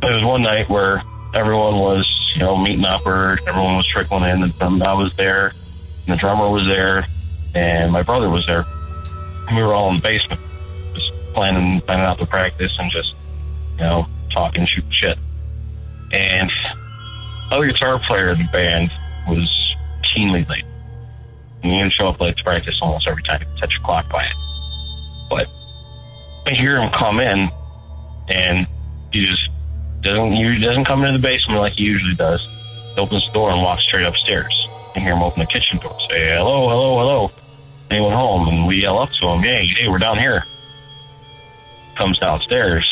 [0.00, 1.02] there was one night where
[1.34, 4.42] everyone was, you know, meeting up or everyone was trickling in.
[4.60, 5.48] And I was there,
[6.06, 7.06] and the drummer was there,
[7.54, 8.64] and my brother was there.
[9.48, 10.40] And we were all in the basement,
[10.94, 13.14] just planning, planning out the practice and just,
[13.72, 15.18] you know, talking, shooting shit.
[16.12, 16.50] And
[17.50, 18.90] other guitar player in the band
[19.26, 19.74] was
[20.14, 20.64] keenly late.
[21.62, 23.44] And he would show up late to practice almost every time.
[23.58, 24.34] Set your clock by it.
[25.28, 25.48] But
[26.46, 27.50] I hear him come in,
[28.28, 28.66] and
[29.12, 29.48] he just
[30.02, 32.46] doesn't he doesn't come into the basement like he usually does.
[32.94, 34.68] He opens the door and walks straight upstairs.
[34.94, 37.30] I hear him open the kitchen door, say, "Hello, hello, hello,
[37.90, 40.44] anyone home?" And we yell up to him, "Hey, hey, we're down here."
[41.96, 42.86] Comes downstairs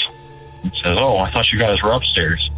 [0.62, 2.50] and says, "Oh, I thought you guys were upstairs."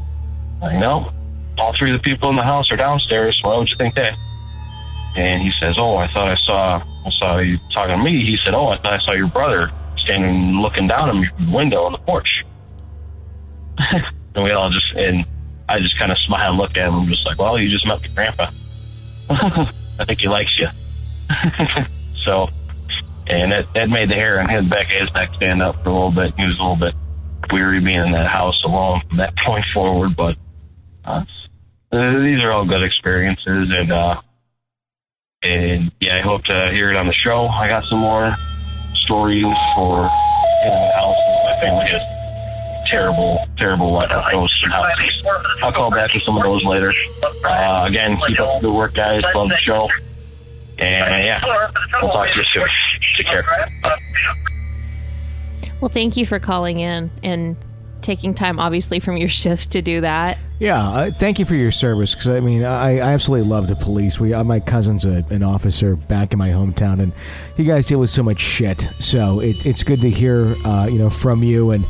[0.61, 1.13] I'm like, no,
[1.59, 3.39] all three of the people in the house are downstairs.
[3.43, 4.17] Why would you think that?
[5.17, 8.37] And he says, "Oh, I thought I saw I saw you talking to me." He
[8.37, 11.85] said, "Oh, I thought I saw your brother standing looking down at me the window
[11.85, 12.45] on the porch."
[14.39, 15.27] and we all just and
[15.69, 17.87] I just kind of smile and look at him, I'm just like, "Well, you just
[17.87, 18.51] met your grandpa.
[19.31, 20.69] I think he likes you."
[22.25, 22.49] so,
[23.27, 25.93] and it, it made the hair on his back his neck stand up for a
[25.93, 26.35] little bit.
[26.39, 26.95] He was a little bit
[27.53, 30.37] weary being in that house alone from that point forward, but
[31.05, 31.25] uh,
[31.91, 34.21] these are all good experiences, and uh,
[35.43, 37.47] and yeah, I hope to hear it on the show.
[37.49, 38.35] I got some more
[38.95, 39.43] stories
[39.75, 40.09] for
[40.65, 41.17] you know, the house.
[41.45, 42.18] My family has
[42.89, 45.23] terrible, terrible what ghosts and houses.
[45.63, 46.93] I'll call back to some of those later.
[47.45, 49.23] Uh, again, keep up the work, guys.
[49.35, 49.89] Love the show.
[50.79, 51.71] And yeah,
[52.01, 52.69] we'll talk to you soon.
[53.17, 53.45] Take care.
[55.81, 57.57] Well, thank you for calling in and
[58.01, 60.39] taking time, obviously, from your shift to do that.
[60.59, 62.15] Yeah, uh, thank you for your service.
[62.15, 64.19] Because I mean, I, I absolutely love the police.
[64.19, 67.13] We, uh, my cousin's a, an officer back in my hometown, and
[67.57, 68.89] you guys deal with so much shit.
[68.99, 71.87] So it, it's good to hear, uh, you know, from you and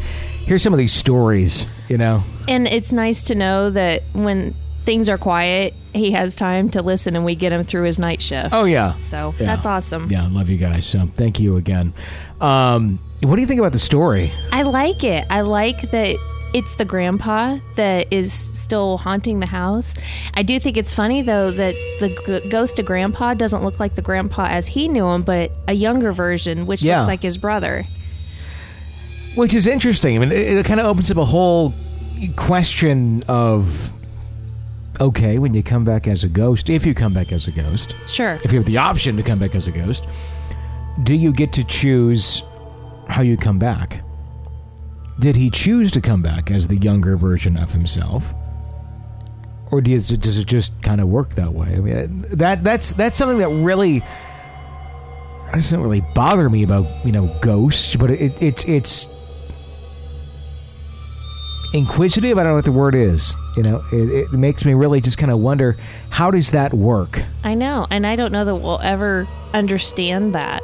[0.48, 1.66] hear some of these stories.
[1.88, 6.68] You know, And it's nice to know that when things are quiet, he has time
[6.70, 8.52] to listen and we get him through his night shift.
[8.52, 9.46] oh yeah, So Yeah.
[9.46, 10.08] that's awesome.
[10.10, 10.84] yeah, I love you guys.
[10.86, 11.92] So thank you again.
[12.40, 14.32] Um, what do you think about the story?
[14.52, 15.26] I like it.
[15.30, 16.16] I like that
[16.54, 19.94] it's the grandpa that is still haunting the house.
[20.34, 23.94] I do think it's funny though that the g- ghost of grandpa doesn't look like
[23.96, 26.96] the grandpa as he knew him, but a younger version, which Yeah.
[26.98, 27.84] looks like his brother.
[29.38, 30.16] Which is interesting.
[30.16, 31.72] I mean, it, it kind of opens up a whole
[32.34, 33.92] question of
[35.00, 37.94] okay, when you come back as a ghost, if you come back as a ghost,
[38.08, 38.36] Sure.
[38.42, 40.08] if you have the option to come back as a ghost,
[41.04, 42.42] do you get to choose
[43.08, 44.02] how you come back?
[45.20, 48.32] Did he choose to come back as the younger version of himself?
[49.70, 51.74] Or does it, does it just kind of work that way?
[51.76, 54.02] I mean, uh, that that's that's something that really
[55.52, 59.06] doesn't really bother me about you know ghosts, but it, it's it's
[61.72, 62.38] inquisitive.
[62.38, 63.34] I don't know what the word is.
[63.56, 65.76] You know, it, it makes me really just kind of wonder
[66.10, 67.22] how does that work?
[67.44, 70.62] I know, and I don't know that we'll ever understand that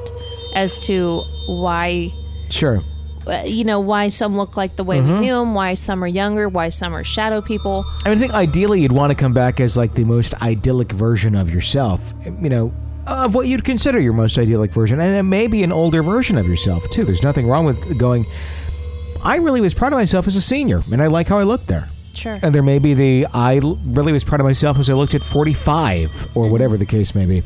[0.55, 2.13] as to why
[2.51, 2.83] Sure.
[3.27, 5.15] uh, you know why some look like the way Mm-hmm.
[5.15, 7.85] we knew them, why some are younger, why some are shadow people.
[8.05, 10.93] I mean, I think ideally you'd want to come back as like the most idyllic
[10.93, 12.13] version of yourself.
[12.25, 12.75] You know,
[13.07, 16.89] of what you'd consider your most idyllic version, and maybe an older version of yourself
[16.91, 17.05] too.
[17.05, 18.27] There's nothing wrong with going.
[19.25, 21.67] I really was proud of myself as a senior, and I like how I looked
[21.67, 21.89] there.
[22.13, 22.37] Sure.
[22.43, 25.23] And there may be the I really was proud of myself as I looked at
[25.23, 27.43] 45 or whatever the case may be.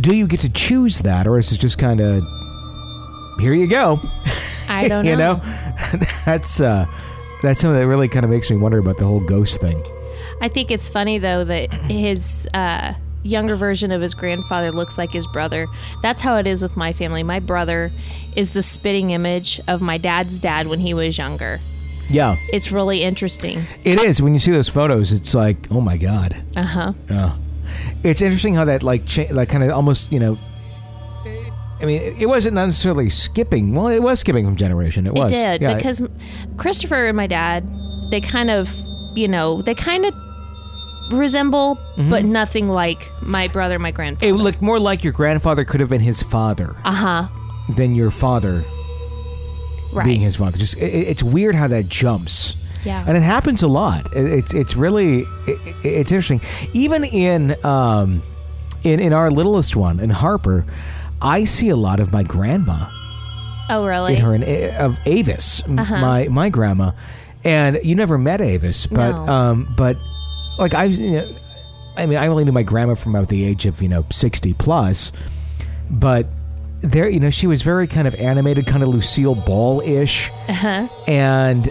[0.00, 2.22] Do you get to choose that, or is it just kind of
[3.40, 4.00] here you go?
[4.68, 5.10] I don't know.
[5.10, 5.42] you know,
[6.24, 6.86] that's uh,
[7.42, 9.84] that's something that really kind of makes me wonder about the whole ghost thing.
[10.40, 15.10] I think it's funny though that his uh, younger version of his grandfather looks like
[15.10, 15.66] his brother.
[16.02, 17.22] That's how it is with my family.
[17.22, 17.90] My brother
[18.36, 21.60] is the spitting image of my dad's dad when he was younger.
[22.08, 23.66] Yeah, It's really interesting.
[23.82, 24.22] it is.
[24.22, 26.36] When you see those photos, it's like, oh my god.
[26.54, 26.92] Uh huh.
[27.10, 27.36] Yeah,
[28.04, 30.38] it's interesting how that like cha- like kind of almost you know.
[31.80, 33.74] I mean, it it wasn't necessarily skipping.
[33.74, 35.06] Well, it was skipping from generation.
[35.06, 35.32] It It was.
[35.32, 36.00] did Yeah, because
[36.56, 37.68] Christopher and my dad,
[38.10, 38.72] they kind of,
[39.16, 40.14] you know, they kind of
[41.10, 44.26] resemble, but nothing like my brother, my grandfather.
[44.26, 47.28] it looked more like your grandfather could have been his father uh huh.
[47.76, 48.64] than your father
[49.92, 50.04] Right.
[50.04, 50.58] being his father.
[50.58, 52.54] Just it, it's weird how that jumps.
[52.84, 53.02] yeah.
[53.06, 54.14] and it happens a lot.
[54.14, 56.40] It, it's it's really it, it's interesting.
[56.74, 58.20] Even in um,
[58.84, 60.66] in in our littlest one, in Harper,
[61.22, 62.90] I see a lot of my grandma
[63.70, 64.16] oh, really?
[64.16, 64.42] in her, in,
[64.74, 65.96] of Avis, Uh-huh.
[65.98, 66.90] my my grandma,
[67.42, 69.32] and you never met Avis, but No.
[69.32, 69.96] um, but
[70.58, 71.28] like I, you know,
[71.96, 74.52] I mean, I only knew my grandma from about the age of you know sixty
[74.54, 75.12] plus,
[75.90, 76.26] but.
[76.82, 80.86] There, you know, she was very kind of animated, kind of Lucille Ball ish, Uh-huh.
[81.08, 81.68] and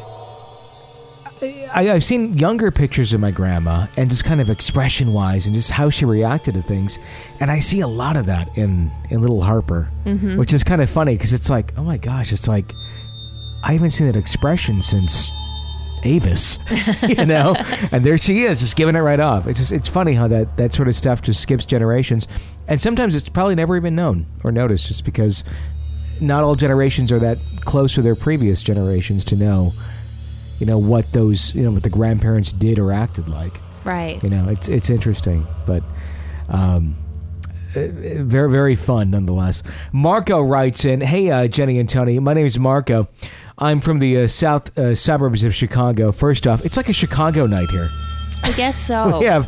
[1.73, 5.55] I, I've seen younger pictures of my grandma and just kind of expression wise and
[5.55, 6.97] just how she reacted to things.
[7.39, 10.37] And I see a lot of that in, in Little Harper, Mm-hmm.
[10.37, 12.65] which is kind of funny because it's like, oh my gosh, it's like,
[13.63, 15.31] I haven't seen that expression since
[16.05, 16.59] Avis,
[17.07, 17.55] you know?
[17.91, 19.47] and there she is, just giving it right off.
[19.47, 22.27] It's just, it's funny how that, that sort of stuff just skips generations.
[22.67, 25.43] And sometimes it's probably never even known or noticed just because
[26.21, 29.73] not all generations are that close to their previous generations to know
[30.59, 34.23] you know what those you know what the grandparents did or acted like Right.
[34.23, 35.83] you know it's it's interesting but
[36.47, 36.95] um
[37.75, 37.87] uh,
[38.23, 42.57] very very fun nonetheless marco writes in hey uh, jenny and tony my name is
[42.57, 43.09] marco
[43.57, 47.45] i'm from the uh, south uh, suburbs of chicago first off it's like a chicago
[47.45, 47.89] night here
[48.43, 49.19] I guess so.
[49.21, 49.47] we have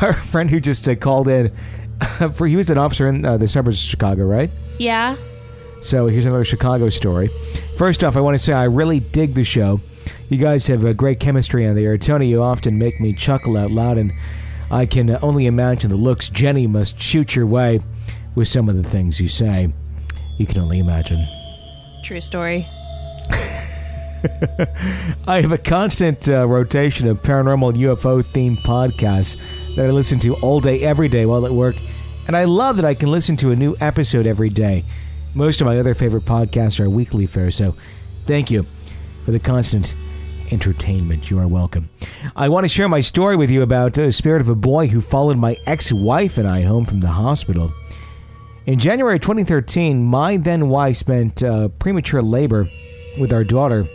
[0.00, 1.52] our friend who just uh, called in
[2.34, 5.16] for he was an officer in uh, the suburbs of chicago right Yeah.
[5.80, 7.28] so here's another Chicago story.
[7.78, 9.80] First off, I want to say I really dig the show.
[10.30, 11.98] You guys have a great chemistry on the air.
[11.98, 14.10] Tony, you often make me chuckle out loud, and
[14.70, 17.80] I can only imagine the looks Jenny must shoot your way
[18.34, 19.68] with some of the things you say.
[20.38, 21.24] You can only imagine.
[22.02, 22.66] True story.
[25.26, 29.36] I have a constant uh, rotation of paranormal UFO themed podcasts
[29.76, 31.76] that I listen to all day, every day while at work,
[32.26, 34.84] and I love that I can listen to a new episode every day.
[35.34, 37.76] Most of my other favorite podcasts are weekly fare, so
[38.26, 38.66] thank you
[39.24, 39.94] for the constant
[40.50, 41.30] entertainment.
[41.30, 41.90] You are welcome.
[42.34, 45.00] I want to share my story with you about the spirit of a boy who
[45.00, 47.72] followed my ex wife and I home from the hospital.
[48.66, 52.68] In January 2013, my then wife spent uh, premature labor
[53.18, 53.88] with our daughter,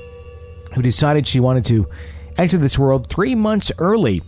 [0.76, 1.88] who decided she wanted to
[2.38, 4.22] enter this world three months early.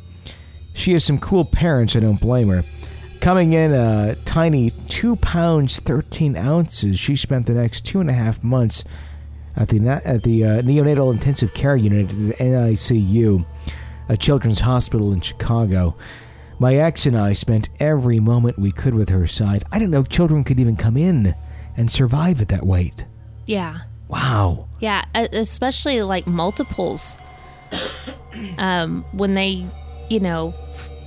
[0.73, 2.63] She has some cool parents, I don't blame her.
[3.21, 8.13] Coming in a tiny 2 pounds 13 ounces, she spent the next two and a
[8.13, 8.83] half months
[9.55, 13.45] at the at the uh, neonatal intensive care unit at the NICU,
[14.09, 15.95] a children's hospital in Chicago.
[16.59, 19.63] My ex and I spent every moment we could with her side.
[19.71, 21.33] I didn't know children could even come in
[21.77, 23.05] and survive at that weight.
[23.45, 23.79] Yeah.
[24.13, 24.67] Wow.
[24.79, 27.17] Yeah, especially like multiples.
[28.57, 29.65] um, when they,
[30.09, 30.53] you know,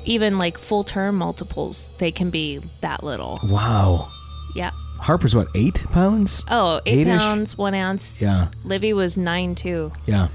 [0.04, 3.38] even like full term multiples, they can be that little.
[3.44, 4.10] Wow.
[4.54, 4.70] Yeah.
[4.98, 6.44] Harper's what, eight pounds?
[6.48, 7.18] Oh, eight Eight-ish?
[7.20, 8.20] pounds, one ounce.
[8.20, 8.48] Yeah.
[8.64, 9.92] Livy was nine too.
[10.06, 10.28] Yeah.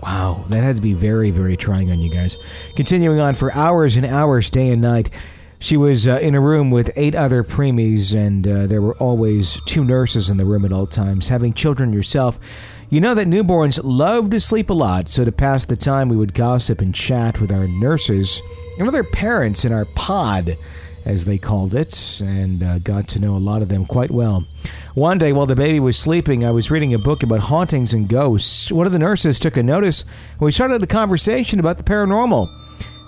[0.00, 2.38] Wow, that had to be very, very trying on you guys.
[2.76, 5.10] Continuing on for hours and hours, day and night.
[5.60, 9.60] She was uh, in a room with eight other preemies, and uh, there were always
[9.66, 11.28] two nurses in the room at all times.
[11.28, 12.38] Having children yourself,
[12.90, 16.16] you know that newborns love to sleep a lot, so to pass the time, we
[16.16, 18.40] would gossip and chat with our nurses
[18.78, 20.56] and other parents in our pod,
[21.04, 24.46] as they called it, and uh, got to know a lot of them quite well.
[24.94, 28.08] One day, while the baby was sleeping, I was reading a book about hauntings and
[28.08, 28.70] ghosts.
[28.70, 32.48] One of the nurses took a notice, and we started a conversation about the paranormal.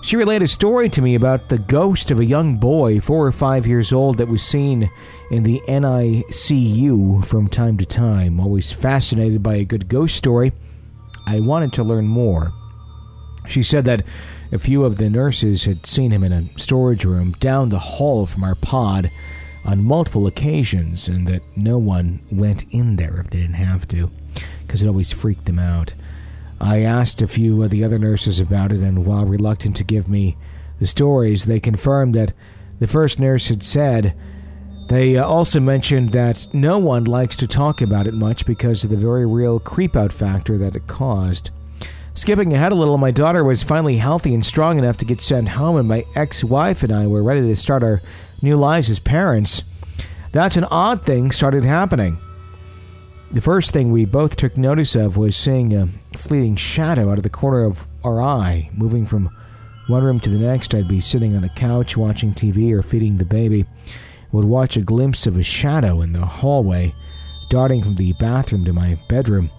[0.02, 3.32] She relayed a story to me about the ghost of a young boy, four or
[3.32, 4.90] five years old, that was seen
[5.30, 8.40] in the NICU from time to time.
[8.40, 10.52] Always fascinated by a good ghost story,
[11.26, 12.52] I wanted to learn more.
[13.46, 14.04] She said that
[14.50, 18.26] a few of the nurses had seen him in a storage room down the hall
[18.26, 19.10] from our pod
[19.64, 24.10] on multiple occasions, and that no one went in there if they didn't have to,
[24.66, 25.94] because it always freaked them out.
[26.60, 30.08] I asked a few of the other nurses about it, and while reluctant to give
[30.08, 30.36] me
[30.78, 32.32] the stories, they confirmed that
[32.80, 34.14] the first nurse had said.
[34.88, 38.90] They uh, also mentioned that no one likes to talk about it much because of
[38.90, 41.50] the very real creep out factor that it caused.
[42.12, 45.50] Skipping ahead a little, my daughter was finally healthy and strong enough to get sent
[45.50, 48.02] home, and my ex wife and I were ready to start our
[48.42, 49.62] new lives as parents.
[50.32, 52.18] That's an odd thing started happening.
[53.32, 55.88] The first thing we both took notice of was seeing a
[56.20, 59.30] fleeting shadow out of the corner of our eye, moving from
[59.86, 60.74] one room to the next.
[60.74, 63.64] I'd be sitting on the couch watching TV or feeding the baby.
[64.32, 66.94] Would watch a glimpse of a shadow in the hallway,
[67.48, 69.50] darting from the bathroom to my bedroom.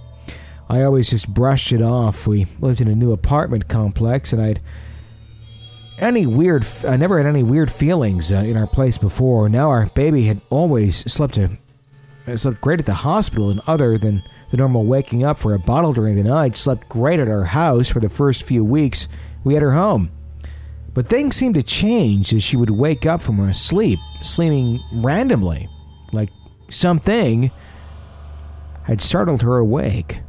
[0.70, 2.26] I always just brushed it off.
[2.26, 4.62] We lived in a new apartment complex, and I'd
[6.00, 6.66] any weird.
[6.88, 9.50] I never had any weird feelings uh, in our place before.
[9.50, 11.58] Now our baby had always slept a
[12.28, 15.60] uh, slept great at the hospital, and other than the normal waking up for a
[15.60, 19.08] bottle during the night, slept great at our house for the first few weeks
[19.44, 20.12] we had her home.
[20.94, 25.70] But things seemed to change as she would wake up from her sleep, sleeping randomly,
[26.12, 26.30] like
[26.70, 27.50] something
[28.84, 30.20] had startled her awake.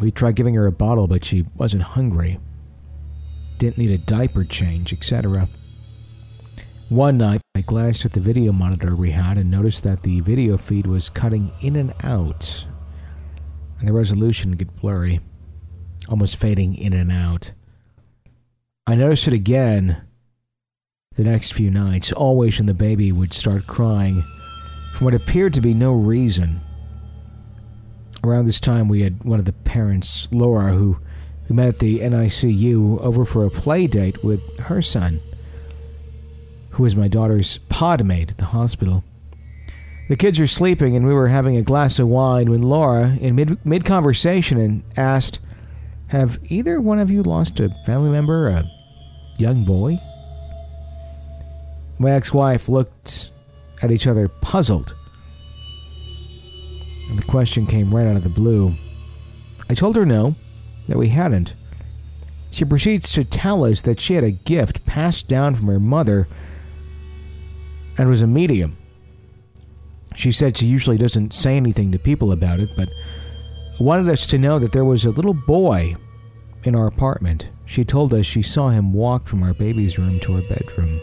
[0.00, 2.38] We tried giving her a bottle, but she wasn't hungry.
[3.58, 5.48] Didn't need a diaper change, etc.
[6.88, 10.56] One night, I glanced at the video monitor we had and noticed that the video
[10.56, 12.64] feed was cutting in and out,
[13.80, 15.18] and the resolution get blurry,
[16.08, 17.50] almost fading in and out.
[18.86, 20.00] I noticed it again
[21.16, 24.22] the next few nights, always when the baby would start crying
[24.94, 26.60] for what appeared to be no reason.
[28.22, 31.00] Around this time, we had one of the parents, Laura, who,
[31.48, 35.20] who met at the NICU over for a play date with her son,
[36.76, 39.02] who was my daughter's pod mate at the hospital.
[40.08, 43.34] The kids were sleeping, and we were having a glass of wine when Laura, in
[43.34, 45.40] mid mid conversation, asked,
[46.08, 48.70] "Have either one of you lost a family member, a
[49.38, 49.98] young boy?"
[51.98, 53.30] My ex-wife looked
[53.82, 54.94] at each other, puzzled.
[57.08, 58.74] And the question came right out of the blue.
[59.70, 60.34] I told her no,
[60.88, 61.54] that we hadn't.
[62.50, 66.28] She proceeds to tell us that she had a gift passed down from her mother
[67.98, 68.76] and was a medium.
[70.14, 72.88] She said she usually doesn't say anything to people about it, but
[73.78, 75.96] wanted us to know that there was a little boy
[76.64, 77.50] in our apartment.
[77.66, 81.00] She told us she saw him walk from our baby's room to our bedroom.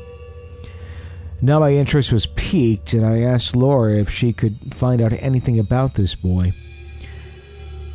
[1.42, 5.60] Now my interest was piqued, and I asked Laura if she could find out anything
[5.60, 6.54] about this boy.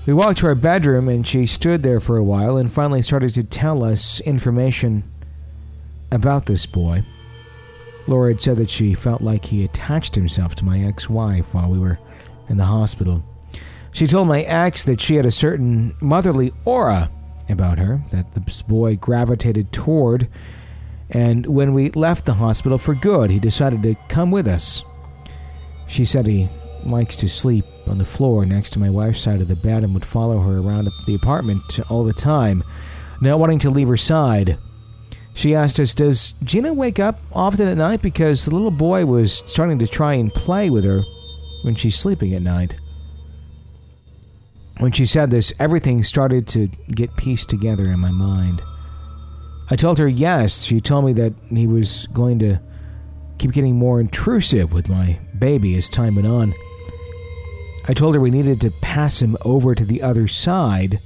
[0.07, 3.35] We walked to our bedroom, and she stood there for a while and finally started
[3.35, 5.05] to tell us information
[6.13, 7.05] about this boy.
[8.09, 11.69] Laura had said that she felt like he attached himself to my ex wife while
[11.69, 11.99] we were
[12.49, 13.23] in the hospital.
[13.93, 17.11] She told my ex that she had a certain motherly aura
[17.49, 20.29] about her that this boy gravitated toward,
[21.11, 24.83] and when we left the hospital for good, he decided to come with us.
[25.87, 26.49] She said he
[26.85, 29.95] likes to sleep on the floor next to my wife's side of the bed and
[29.95, 32.63] would follow her around the apartment all the time,
[33.21, 34.59] not wanting to leave her side.
[35.39, 38.03] She asked us, Does Gina wake up often at night?
[38.03, 41.05] Because the little boy was starting to try and play with her
[41.63, 42.75] when she's sleeping at night.
[44.79, 48.63] When she said this, everything started to get pieced together in my mind.
[49.71, 50.65] I told her yes.
[50.65, 52.59] She told me that he was going to
[53.39, 56.53] keep getting more intrusive with my baby as time went on.
[57.87, 61.01] I told her we needed to pass him over to the other side.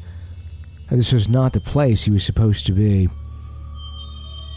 [0.90, 3.10] This was not the place he was supposed to be.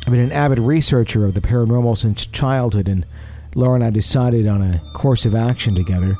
[0.05, 3.07] I've been an avid researcher of the paranormal since childhood, and
[3.55, 6.15] Laura and I decided on a course of action together.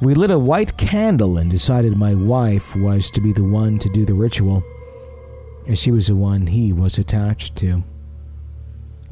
[0.00, 3.90] We lit a white candle and decided my wife was to be the one to
[3.90, 4.62] do the ritual,
[5.66, 7.84] as she was the one he was attached to.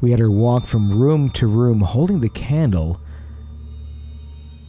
[0.01, 2.99] We had her walk from room to room holding the candle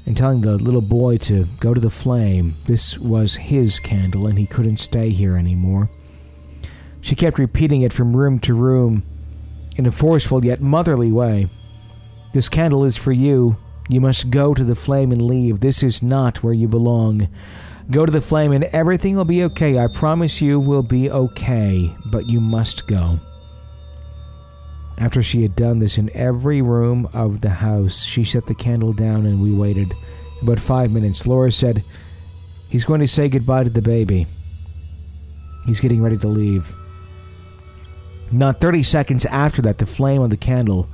[0.05, 2.57] and telling the little boy to go to the flame.
[2.67, 5.89] This was his candle and he couldn't stay here anymore.
[7.01, 9.03] She kept repeating it from room to room
[9.77, 11.49] in a forceful yet motherly way.
[12.33, 13.57] This candle is for you.
[13.89, 15.61] You must go to the flame and leave.
[15.61, 17.29] This is not where you belong.
[17.91, 19.79] Go to the flame and everything will be okay.
[19.79, 23.19] I promise you will be okay, but you must go.
[24.99, 28.93] After she had done this in every room of the house, she set the candle
[28.93, 29.95] down and we waited.
[30.43, 31.85] About five minutes, Laura said,
[32.69, 34.27] He's going to say goodbye to the baby.
[35.65, 36.75] He's getting ready to leave.
[38.31, 40.89] Not 30 seconds after that, the flame on the candle,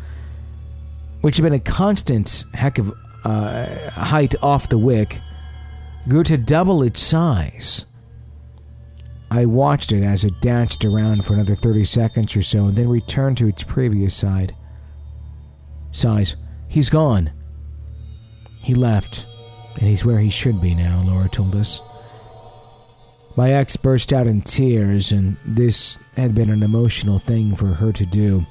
[1.21, 2.93] which had been a constant heck of
[3.25, 5.21] uh, height off the wick,
[6.09, 7.87] grew to double its size.
[9.31, 12.89] I watched it as it danced around for another 30 seconds or so and then
[12.89, 14.55] returned to its previous side.
[15.91, 16.37] Size.
[16.69, 17.33] He's gone.
[18.63, 19.27] He left,
[19.79, 21.81] and he's where he should be now, Laura told us.
[23.37, 27.93] My ex burst out in tears, and this had been an emotional thing for her
[27.93, 28.47] to do.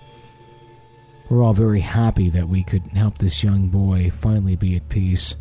[1.29, 5.35] We're all very happy that we could help this young boy finally be at peace.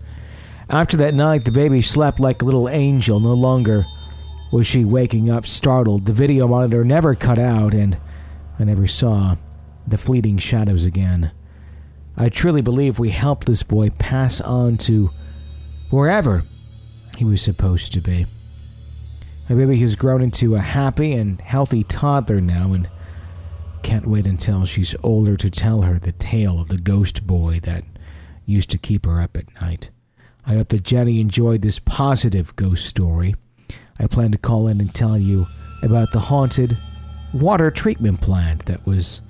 [0.70, 3.18] After that night, the baby slept like a little angel.
[3.18, 3.84] No longer
[4.52, 6.06] was she waking up startled.
[6.06, 7.98] The video monitor never cut out, and
[8.60, 9.36] I never saw
[9.86, 11.32] the fleeting shadows again.
[12.16, 15.10] I truly believe we helped this boy pass on to
[15.90, 16.44] wherever
[17.18, 18.26] he was supposed to be.
[19.52, 22.88] My baby has grown into a happy and healthy toddler now, and
[23.82, 27.84] can't wait until she's older to tell her the tale of the ghost boy that
[28.46, 29.90] used to keep her up at night.
[30.46, 33.34] I hope that Jenny enjoyed this positive ghost story.
[33.98, 35.46] I plan to call in and tell you
[35.82, 36.78] about the haunted
[37.34, 39.20] water treatment plant that was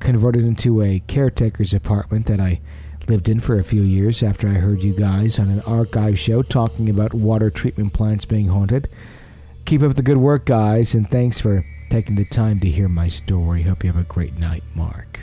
[0.00, 2.60] converted into a caretaker's apartment that I
[3.06, 6.42] lived in for a few years after I heard you guys on an archive show
[6.42, 8.88] talking about water treatment plants being haunted.
[9.68, 13.06] Keep up the good work, guys, and thanks for taking the time to hear my
[13.06, 13.60] story.
[13.60, 15.20] Hope you have a great night, Mark.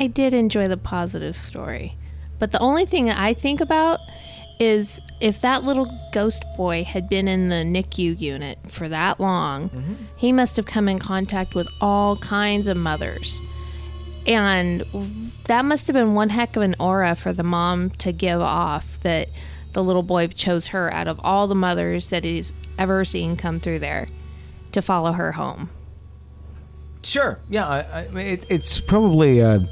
[0.00, 1.96] I did enjoy the positive story.
[2.40, 4.00] But the only thing I think about
[4.58, 9.68] is if that little ghost boy had been in the NICU unit for that long,
[9.68, 9.94] mm-hmm.
[10.16, 13.40] he must have come in contact with all kinds of mothers.
[14.26, 18.40] And that must have been one heck of an aura for the mom to give
[18.40, 19.28] off that
[19.74, 23.60] the little boy chose her out of all the mothers that he's ever seen come
[23.60, 24.08] through there
[24.72, 25.70] to follow her home.
[27.02, 27.38] Sure.
[27.48, 27.66] Yeah.
[27.66, 29.68] I, I mean, it, it's probably a,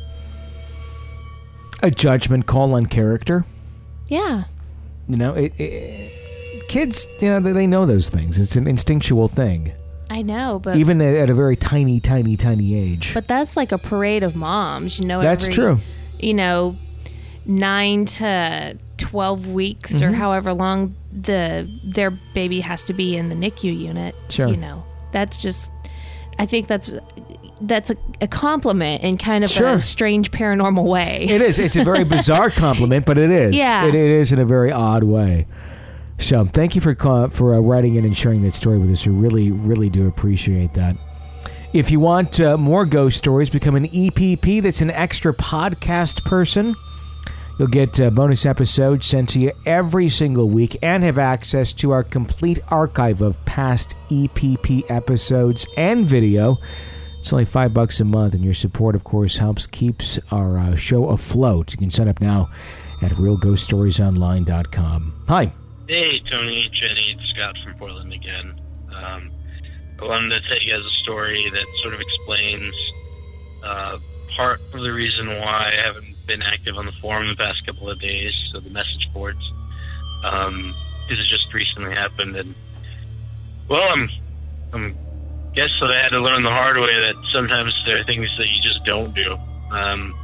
[1.82, 3.44] a judgment call on character.
[4.08, 4.44] Yeah.
[5.08, 8.38] You know, it, it, kids, you know, they, they know those things.
[8.38, 9.72] It's an instinctual thing.
[10.10, 13.14] I know, but even at, at, a very tiny, tiny, tiny age.
[13.14, 15.00] But that's like a parade of moms.
[15.00, 15.80] You know, that's every, true.
[16.20, 16.76] You know,
[17.46, 20.04] nine to twelve weeks mm-hmm.
[20.04, 24.14] or however long the their baby has to be in the NICU unit.
[24.30, 24.48] Sure.
[24.48, 24.82] You know,
[25.12, 25.70] that's just.
[26.36, 26.90] I think that's
[27.60, 29.74] that's a, a compliment in kind of sure.
[29.74, 31.26] a strange paranormal way.
[31.28, 31.58] It is.
[31.58, 33.54] It's a very bizarre compliment, but it is.
[33.54, 33.84] Yeah.
[33.86, 35.46] It, it is in a very odd way.
[36.18, 36.94] So thank you for
[37.30, 39.06] for uh, writing in and sharing that story with us.
[39.06, 40.96] We really, really do appreciate that.
[41.72, 44.62] If you want uh, more ghost stories, become an EPP.
[44.62, 46.74] That's an extra podcast person.
[47.58, 51.92] You'll get uh, bonus episodes sent to you every single week and have access to
[51.92, 56.58] our complete archive of past EPP episodes and video.
[57.20, 60.74] It's only five bucks a month, and your support, of course, helps keeps our uh,
[60.74, 61.70] show afloat.
[61.70, 62.48] You can sign up now
[63.00, 65.24] at realghoststoriesonline.com.
[65.28, 65.52] Hi.
[65.88, 68.60] Hey, Tony, Jenny, it's Scott from Portland again.
[68.92, 69.30] Um,
[70.02, 72.74] I wanted to tell you guys a story that sort of explains
[73.62, 73.98] uh,
[74.36, 77.88] part of the reason why I haven't been active on the forum the past couple
[77.90, 79.50] of days, so the message boards.
[80.24, 80.74] Um,
[81.08, 82.54] this has just recently happened, and
[83.68, 84.08] well, I'm,
[84.72, 84.96] I'm
[85.54, 88.48] guess that I had to learn the hard way that sometimes there are things that
[88.48, 89.36] you just don't do.
[89.70, 90.14] Um,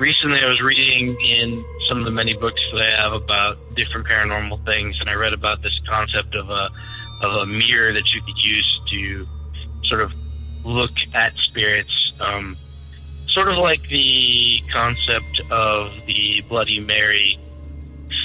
[0.00, 4.06] recently, I was reading in some of the many books that I have about different
[4.06, 6.70] paranormal things, and I read about this concept of a
[7.20, 9.26] of a mirror that you could use to
[9.84, 10.12] sort of
[10.64, 12.12] look at spirits.
[12.20, 12.56] Um,
[13.28, 17.38] sort of like the concept of the Bloody Mary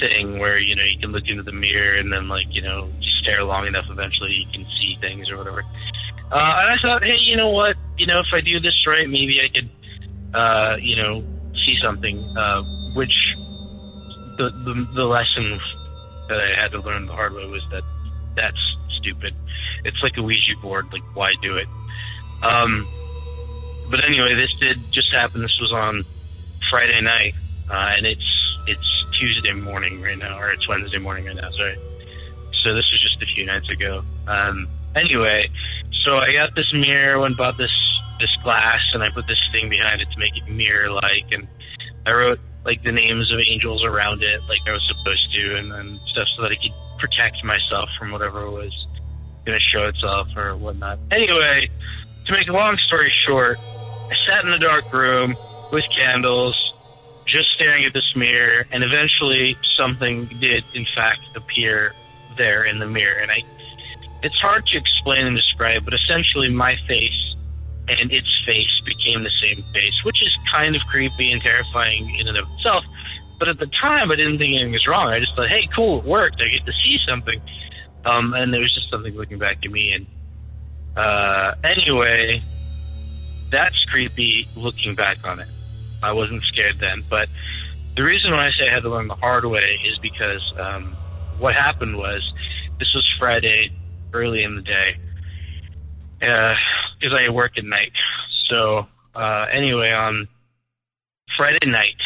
[0.00, 2.90] thing, where you know you can look into the mirror and then like you know
[3.00, 5.62] you stare long enough, eventually you can see things or whatever.
[6.32, 7.76] Uh, and I thought, hey, you know what?
[7.96, 9.70] You know, if I do this right, maybe I could,
[10.34, 11.22] uh, you know,
[11.64, 12.18] see something.
[12.36, 12.62] Uh,
[12.94, 13.36] which
[14.38, 15.60] the, the the lesson
[16.28, 17.82] that I had to learn the hard way was that
[18.36, 19.34] that's stupid.
[19.84, 20.86] It's like a Ouija board.
[20.92, 21.68] Like, why do it?
[22.42, 22.86] Um,
[23.90, 25.42] but anyway, this did just happen.
[25.42, 26.04] This was on
[26.70, 27.34] Friday night,
[27.70, 31.50] uh, and it's it's Tuesday morning right now, or it's Wednesday morning right now.
[31.50, 31.78] Sorry.
[32.62, 34.02] So this was just a few nights ago.
[34.26, 35.50] Um, anyway,
[36.04, 37.72] so I got this mirror, went bought this
[38.20, 41.46] this glass, and I put this thing behind it to make it mirror like, and
[42.06, 45.70] I wrote like the names of angels around it, like I was supposed to, and
[45.70, 48.86] then stuff so that I could protect myself from whatever was
[49.44, 50.98] going to show itself or whatnot.
[51.10, 51.68] Anyway,
[52.26, 53.58] to make a long story short,
[54.10, 55.34] I sat in a dark room
[55.72, 56.74] with candles,
[57.26, 61.92] just staring at this mirror, and eventually something did, in fact, appear
[62.36, 63.20] there in the mirror.
[63.20, 63.42] And I,
[64.22, 67.34] it's hard to explain and describe, but essentially my face
[67.88, 72.28] and its face became the same face, which is kind of creepy and terrifying in
[72.28, 72.84] and of itself.
[73.38, 75.08] But at the time, I didn't think anything was wrong.
[75.08, 76.40] I just thought, hey, cool, it worked.
[76.40, 77.40] I get to see something.
[78.04, 79.92] Um, and there was just something looking back at me.
[79.92, 80.06] And
[80.96, 82.42] uh, anyway,
[83.54, 85.48] that's creepy looking back on it.
[86.02, 87.04] I wasn't scared then.
[87.08, 87.28] But
[87.96, 90.96] the reason why I say I had to learn the hard way is because um,
[91.38, 92.20] what happened was
[92.78, 93.70] this was Friday
[94.12, 94.96] early in the day
[96.18, 97.92] because uh, I work at night.
[98.48, 100.28] So uh, anyway, on
[101.36, 102.00] Friday night,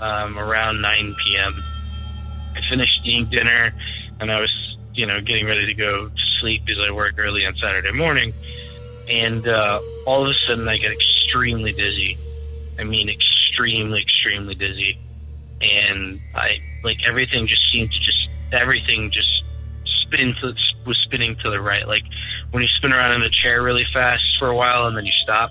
[0.00, 1.62] um, around 9 p.m.,
[2.54, 3.72] I finished eating dinner,
[4.20, 7.46] and I was, you know, getting ready to go to sleep because I work early
[7.46, 8.32] on Saturday morning.
[9.08, 12.18] And uh, all of a sudden, I get extremely dizzy.
[12.78, 14.98] I mean, extremely, extremely dizzy.
[15.60, 19.44] And I like everything just seemed to just everything just
[20.02, 20.54] spinning to,
[20.86, 21.86] was spinning to the right.
[21.86, 22.02] Like
[22.50, 25.12] when you spin around in a chair really fast for a while and then you
[25.22, 25.50] stop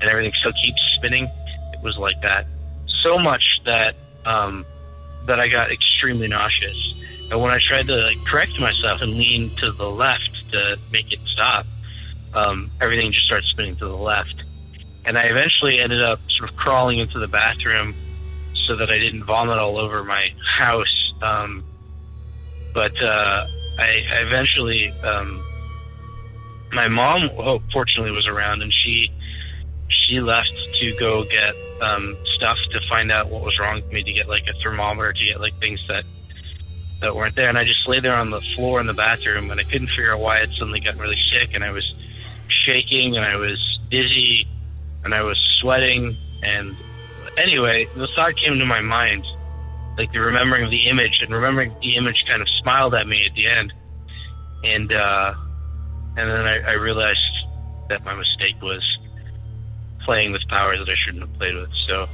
[0.00, 1.24] and everything still keeps spinning.
[1.72, 2.46] It was like that.
[3.02, 3.94] So much that
[4.24, 4.64] um,
[5.26, 6.94] that I got extremely nauseous.
[7.30, 11.12] And when I tried to like, correct myself and lean to the left to make
[11.12, 11.66] it stop,
[12.36, 14.44] um, everything just started spinning to the left.
[15.04, 17.94] And I eventually ended up sort of crawling into the bathroom
[18.66, 20.28] so that I didn't vomit all over my
[20.58, 21.14] house.
[21.22, 21.64] Um,
[22.74, 23.46] but uh,
[23.78, 25.42] I, I eventually, um,
[26.72, 29.10] my mom, oh, fortunately, was around, and she
[29.88, 34.02] she left to go get um, stuff to find out what was wrong with me,
[34.02, 36.04] to get like a thermometer, to get like things that
[37.00, 37.48] that weren't there.
[37.48, 40.12] And I just lay there on the floor in the bathroom, and I couldn't figure
[40.12, 41.94] out why I'd suddenly gotten really sick, and I was
[42.48, 44.46] shaking, and I was dizzy,
[45.04, 46.76] and I was sweating, and
[47.36, 49.24] anyway, the thought came to my mind
[49.96, 53.24] like the remembering of the image and remembering the image kind of smiled at me
[53.24, 53.72] at the end.
[54.64, 55.34] And uh
[56.16, 57.20] and then I, I realized
[57.88, 58.82] that my mistake was
[60.04, 61.70] playing with powers that I shouldn't have played with.
[61.86, 62.06] So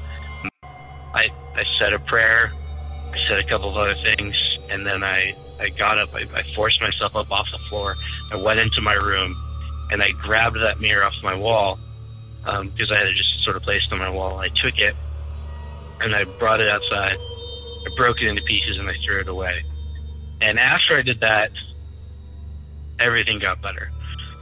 [1.15, 2.51] I I said a prayer
[3.13, 4.35] I said a couple of other things
[4.71, 7.97] and then I I got up I, I forced myself up off the floor.
[8.31, 9.37] I went into my room
[9.93, 11.79] and I grabbed that mirror off my wall
[12.45, 14.97] because um, I had it just sort of placed on my wall I took it
[16.01, 17.19] and I brought it outside
[17.85, 19.65] I broke it into pieces and I threw it away.
[20.41, 21.51] And after I did that,
[22.99, 23.91] everything got better.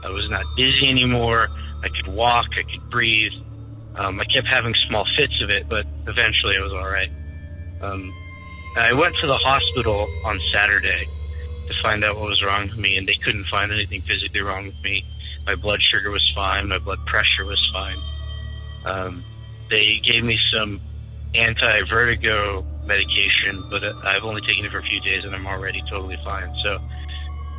[0.04, 1.48] I was not dizzy anymore.
[1.82, 2.46] I could walk.
[2.52, 3.32] I could breathe.
[3.96, 7.10] Um, I kept having small fits of it, but eventually I was all right.
[7.82, 8.12] Um,
[8.76, 11.06] I went to the hospital on Saturday
[11.68, 14.66] to find out what was wrong with me, and they couldn't find anything physically wrong
[14.66, 15.04] with me.
[15.50, 16.68] My blood sugar was fine.
[16.68, 17.98] My blood pressure was fine.
[18.84, 19.24] Um,
[19.68, 20.80] they gave me some
[21.34, 26.16] anti-vertigo medication, but I've only taken it for a few days, and I'm already totally
[26.22, 26.54] fine.
[26.62, 26.78] So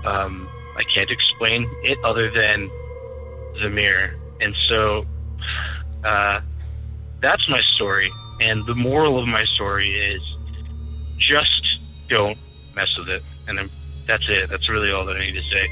[0.06, 2.70] um, I can't explain it other than
[3.62, 4.12] the mirror.
[4.40, 5.06] And so
[6.06, 6.40] uh,
[7.22, 8.10] that's my story.
[8.40, 10.22] And the moral of my story is
[11.18, 12.38] just don't
[12.74, 13.22] mess with it.
[13.50, 13.70] And I'm,
[14.08, 14.50] that's it.
[14.50, 15.68] That's really all that I need to say.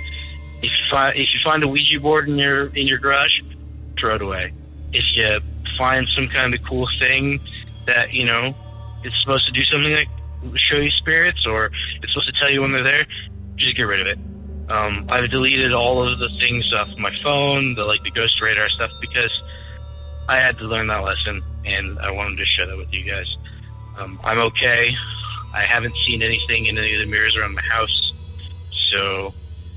[0.61, 3.41] If you find if you find a Ouija board in your in your garage,
[3.99, 4.53] throw it away.
[4.91, 5.39] If you
[5.77, 7.39] find some kind of cool thing
[7.85, 8.53] that you know
[9.03, 10.09] it's supposed to do something like
[10.55, 13.05] show you spirits or it's supposed to tell you when they're there,
[13.55, 14.17] just get rid of it.
[14.69, 18.69] Um, I've deleted all of the things off my phone, the like the ghost radar
[18.69, 19.31] stuff, because
[20.27, 23.37] I had to learn that lesson, and I wanted to share that with you guys.
[23.97, 24.91] Um, I'm okay.
[25.55, 28.13] I haven't seen anything in any of the mirrors around my house,
[28.91, 29.33] so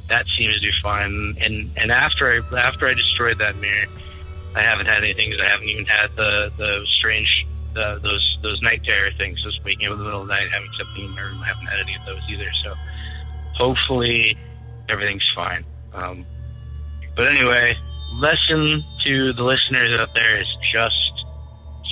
[0.08, 1.36] that seems to be fine.
[1.40, 3.86] And and after I after I destroyed that mirror,
[4.54, 5.32] I haven't had anything.
[5.40, 9.42] I haven't even had the the strange the, those those night terror things.
[9.42, 11.40] Just waking up in the middle of the night, having something in my room.
[11.42, 12.50] I haven't had any of those either.
[12.62, 12.74] So
[13.54, 14.36] hopefully
[14.88, 15.64] everything's fine.
[15.94, 16.26] Um,
[17.16, 17.76] but anyway,
[18.14, 21.24] lesson to the listeners out there is just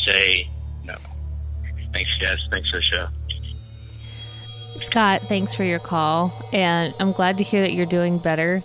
[0.05, 0.49] say
[0.85, 0.95] no.
[1.93, 2.39] Thanks, guys.
[2.51, 3.09] Thanks for the show.
[4.77, 8.63] Scott, thanks for your call, and I'm glad to hear that you're doing better.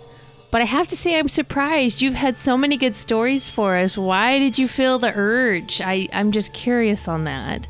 [0.50, 2.00] But I have to say, I'm surprised.
[2.00, 3.98] You've had so many good stories for us.
[3.98, 5.80] Why did you feel the urge?
[5.80, 7.68] I, I'm just curious on that.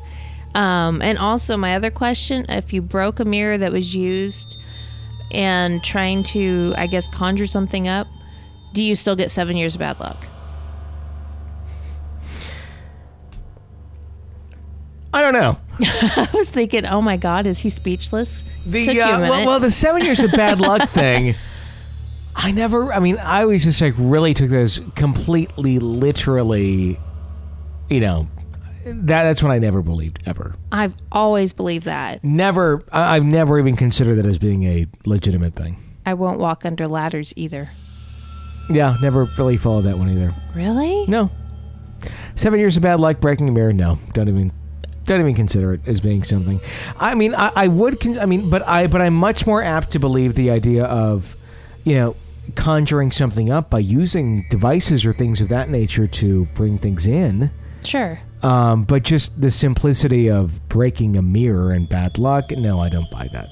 [0.55, 4.57] Um, and also, my other question if you broke a mirror that was used
[5.31, 8.07] and trying to, I guess, conjure something up,
[8.73, 10.25] do you still get seven years of bad luck?
[15.13, 15.59] I don't know.
[15.81, 18.43] I was thinking, oh my God, is he speechless?
[18.65, 19.45] The Took you a uh, well, minute.
[19.45, 21.35] well, the seven years of bad luck thing.
[22.35, 22.93] I never.
[22.93, 26.99] I mean, I always just like really took those completely literally.
[27.89, 28.27] You know,
[28.85, 30.55] that that's what I never believed ever.
[30.71, 32.23] I've always believed that.
[32.23, 32.83] Never.
[32.91, 35.83] I, I've never even considered that as being a legitimate thing.
[36.05, 37.69] I won't walk under ladders either.
[38.69, 40.33] Yeah, never really followed that one either.
[40.55, 41.05] Really?
[41.07, 41.31] No.
[42.35, 43.73] Seven years of bad luck, breaking a mirror.
[43.73, 44.51] No, don't even,
[45.07, 46.59] don't even consider it as being something.
[46.99, 47.99] I mean, I, I would.
[47.99, 51.35] Con- I mean, but I, but I'm much more apt to believe the idea of,
[51.83, 52.15] you know,
[52.55, 57.49] conjuring something up by using devices or things of that nature to bring things in.
[57.83, 58.19] Sure.
[58.43, 62.51] Um, but just the simplicity of breaking a mirror and bad luck.
[62.51, 63.49] No, I don't buy that.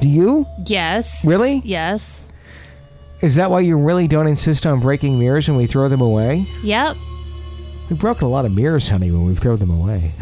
[0.00, 1.24] Do you Yes.
[1.26, 1.60] really?
[1.64, 2.30] Yes.
[3.20, 6.46] Is that why you really don't insist on breaking mirrors when we throw them away?
[6.62, 6.96] Yep.
[7.94, 10.14] We've broken a lot of mirrors, honey, when we've thrown them away.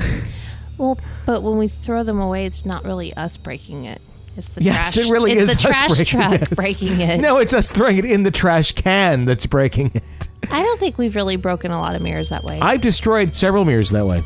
[0.78, 4.00] Well, but when we throw them away, it's not really us breaking it.
[4.36, 5.06] It's the yes, trash.
[5.06, 6.50] it really it's is the us trash breaking truck it.
[6.56, 7.20] breaking it.
[7.20, 10.28] No, it's us throwing it in the trash can that's breaking it.
[10.50, 12.58] I don't think we've really broken a lot of mirrors that way.
[12.60, 14.24] I've destroyed several mirrors that way.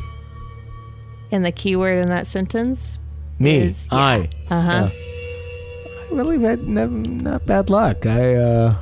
[1.31, 2.97] and the key word in that sentence
[3.39, 3.97] Me, is yeah.
[3.97, 4.29] I.
[4.49, 4.89] Uh huh.
[4.91, 8.05] I really had not bad luck.
[8.05, 8.75] I, uh,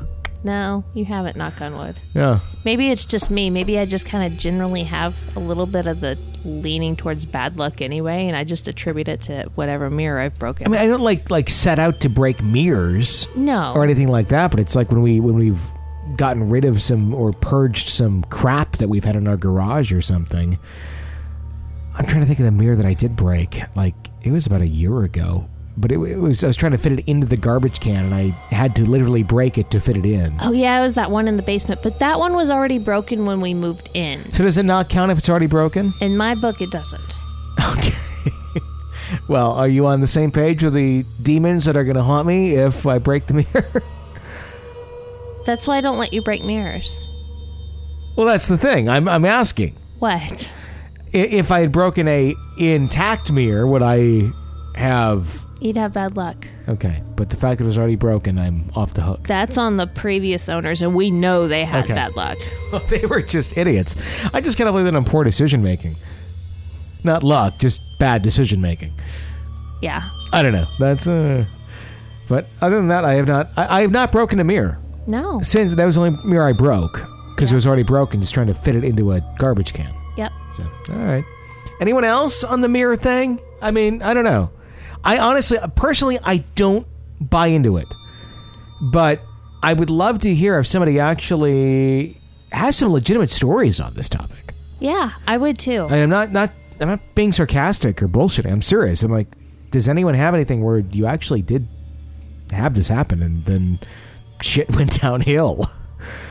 [0.45, 1.35] No, you haven't.
[1.35, 1.99] Knock on wood.
[2.13, 2.39] yeah.
[2.63, 3.49] Maybe it's just me.
[3.49, 7.57] Maybe I just kind of generally have a little bit of the leaning towards bad
[7.57, 10.67] luck anyway, and I just attribute it to whatever mirror I've broken.
[10.67, 13.73] I mean, I don't like like set out to break mirrors no.
[13.73, 15.59] or anything like that, but it's like when we when we've
[16.15, 20.01] gotten rid of some or purged some crap that we've had in our garage or
[20.01, 20.59] something.
[21.97, 23.63] I'm trying to think of the mirror that I did break.
[23.75, 26.77] Like it was about a year ago, but it, it was I was trying to
[26.77, 29.97] fit it into the garbage can, and I had to literally break it to fit
[29.97, 30.37] it in.
[30.41, 33.25] Oh yeah, it was that one in the basement, but that one was already broken
[33.25, 34.31] when we moved in.
[34.33, 35.93] So does it not count if it's already broken?
[36.01, 37.17] In my book, it doesn't.
[37.73, 37.93] Okay.
[39.27, 42.27] well, are you on the same page with the demons that are going to haunt
[42.27, 43.83] me if I break the mirror?
[45.45, 47.07] That's why I don't let you break mirrors.
[48.15, 48.89] well, that's the thing.
[48.89, 49.75] I'm I'm asking.
[49.99, 50.53] What?
[51.13, 54.31] If I had broken a intact mirror, would I
[54.75, 56.45] have You'd have bad luck.
[56.67, 59.25] Okay, but the fact that it was already broken, I'm off the hook.
[59.27, 61.93] That's on the previous owners, and we know they had Okay.
[61.93, 62.37] bad luck.
[62.89, 63.95] they were just idiots.
[64.33, 65.95] I just can't believe that I'm poor decision making.
[67.03, 68.93] Not luck, just bad decision making.
[69.81, 70.09] Yeah.
[70.33, 70.67] I don't know.
[70.79, 71.45] That's uh.
[72.27, 73.51] But other than that, I have not.
[73.55, 75.39] I, I have not broken a mirror No.
[75.41, 78.19] since that was the only mirror I broke because it was already broken.
[78.19, 79.93] Just trying to fit it into a garbage can.
[80.17, 80.31] Yep.
[80.57, 81.23] So, all right.
[81.79, 83.39] Anyone else on the mirror thing?
[83.61, 84.49] I mean, I don't know.
[85.05, 86.87] I honestly, personally, I don't
[87.21, 87.87] buy into it.
[88.81, 89.21] But
[89.63, 94.53] I would love to hear if somebody actually has some legitimate stories on this topic.
[94.79, 95.87] Yeah, I would too.
[95.89, 96.51] And I'm not not
[96.81, 98.51] I'm not being sarcastic or bullshitting.
[98.51, 99.01] I'm serious.
[99.03, 99.27] I'm like,
[99.71, 101.67] does anyone have anything where you actually did
[102.51, 103.79] have this happen, and then
[104.41, 105.69] shit went downhill.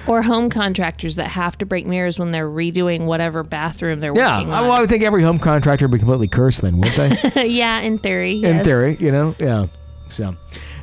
[0.07, 4.39] Or home contractors that have to break mirrors when they're redoing whatever bathroom they're Yeah,
[4.39, 7.35] working I, well, I would think every home contractor would be completely cursed then, wouldn't
[7.35, 7.47] they?
[7.47, 8.35] yeah, in theory.
[8.37, 8.65] in yes.
[8.65, 9.35] theory, you know.
[9.39, 9.67] Yeah.
[10.09, 10.37] So,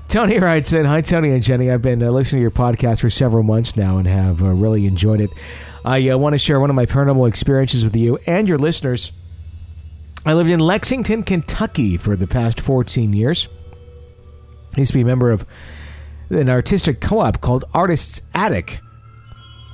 [0.08, 1.70] Tony writes in, "Hi Tony and Jenny.
[1.70, 4.88] I've been uh, listening to your podcast for several months now and have uh, really
[4.88, 5.30] enjoyed it.
[5.86, 9.12] I uh, want to share one of my paranormal experiences with you and your listeners.
[10.26, 13.48] I lived in Lexington, Kentucky, for the past 14 years.
[14.76, 15.46] I used to be a member of
[16.32, 18.80] an artistic co-op called Artists Attic,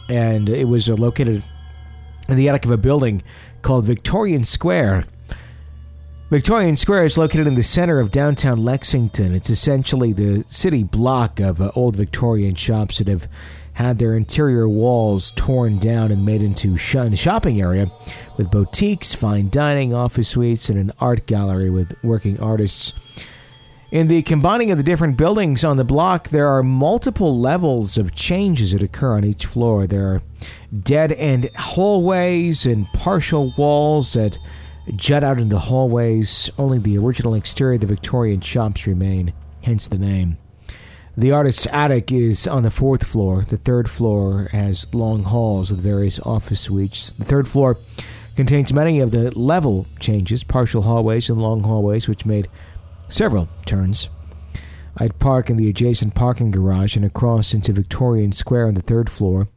[0.10, 1.44] and it was uh, located
[2.28, 3.24] in the attic of a building
[3.62, 5.06] called Victorian Square."
[6.30, 9.34] Victorian Square is located in the center of downtown Lexington.
[9.34, 13.30] It's essentially the city block of uh, old Victorian shops that have
[13.78, 17.90] had their interior walls torn down and made into sh- a shopping area
[18.36, 22.92] with boutiques, fine dining, office suites, and an art gallery with working artists.
[23.90, 28.14] In the combining of the different buildings on the block, there are multiple levels of
[28.14, 29.88] changes that occur on each floor.
[29.88, 30.22] There are
[30.84, 34.40] dead end hallways and partial walls that
[34.98, 36.50] jut out into hallways.
[36.58, 39.32] Only the original exterior of the Victorian shops remain,
[39.64, 40.38] hence the name.
[41.16, 43.46] The artist's attic is on the fourth floor.
[43.48, 47.14] The third floor has long halls with various office suites.
[47.18, 47.78] The third floor
[48.36, 52.50] contains many of the level changes, partial hallways and long hallways, which made
[53.10, 54.10] several turns.
[55.00, 59.10] I'd park in the adjacent parking garage and across into Victorian Square on the third
[59.10, 59.48] floor.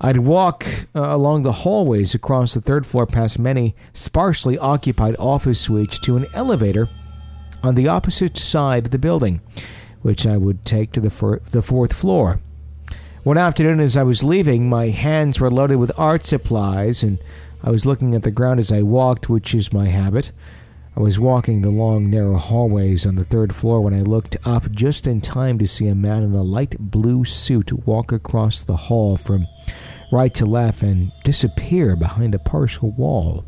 [0.00, 5.60] I'd walk uh, along the hallways across the third floor past many sparsely occupied office
[5.60, 6.88] suites to an elevator
[7.62, 9.40] on the opposite side of the building,
[10.02, 12.40] which I would take to the, fir- the fourth floor.
[13.22, 17.18] One afternoon, as I was leaving, my hands were loaded with art supplies, and
[17.62, 20.32] I was looking at the ground as I walked, which is my habit.
[20.96, 24.70] I was walking the long, narrow hallways on the third floor when I looked up
[24.72, 28.76] just in time to see a man in a light blue suit walk across the
[28.76, 29.46] hall from
[30.10, 33.44] right to left and disappear behind a partial wall.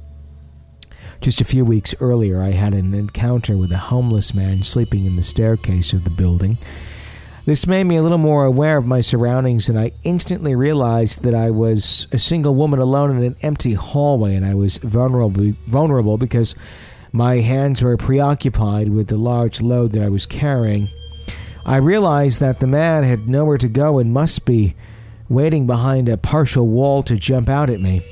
[1.20, 5.16] Just a few weeks earlier, I had an encounter with a homeless man sleeping in
[5.16, 6.58] the staircase of the building.
[7.44, 11.34] This made me a little more aware of my surroundings, and I instantly realized that
[11.34, 16.18] I was a single woman alone in an empty hallway, and I was vulnerable, vulnerable
[16.18, 16.54] because
[17.12, 20.88] my hands were preoccupied with the large load that I was carrying.
[21.64, 24.74] I realized that the man had nowhere to go and must be
[25.28, 28.02] waiting behind a partial wall to jump out at me.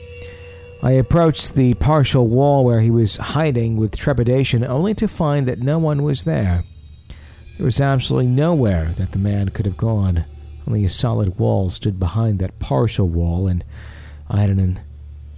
[0.83, 5.61] I approached the partial wall where he was hiding with trepidation, only to find that
[5.61, 6.65] no one was there.
[7.57, 10.25] There was absolutely nowhere that the man could have gone.
[10.67, 13.65] Only a solid wall stood behind that partial wall, and
[14.29, 14.81] I had an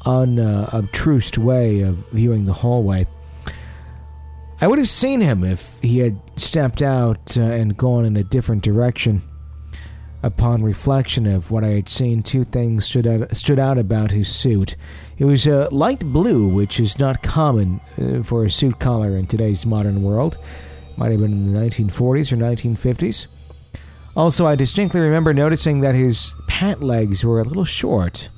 [0.04, 3.06] unobtrused uh, way of viewing the hallway.
[4.62, 8.22] I would have seen him if he had stepped out uh, and gone in a
[8.22, 9.20] different direction.
[10.22, 14.32] Upon reflection of what I had seen, two things stood out, stood out about his
[14.32, 14.76] suit.
[15.18, 19.26] It was a light blue, which is not common uh, for a suit collar in
[19.26, 20.38] today's modern world.
[20.96, 23.26] Might have been in the 1940s or 1950s.
[24.14, 28.28] Also, I distinctly remember noticing that his pant legs were a little short.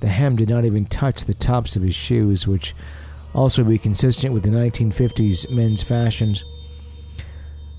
[0.00, 2.74] The hem did not even touch the tops of his shoes, which
[3.34, 6.44] also be consistent with the 1950s men's fashions.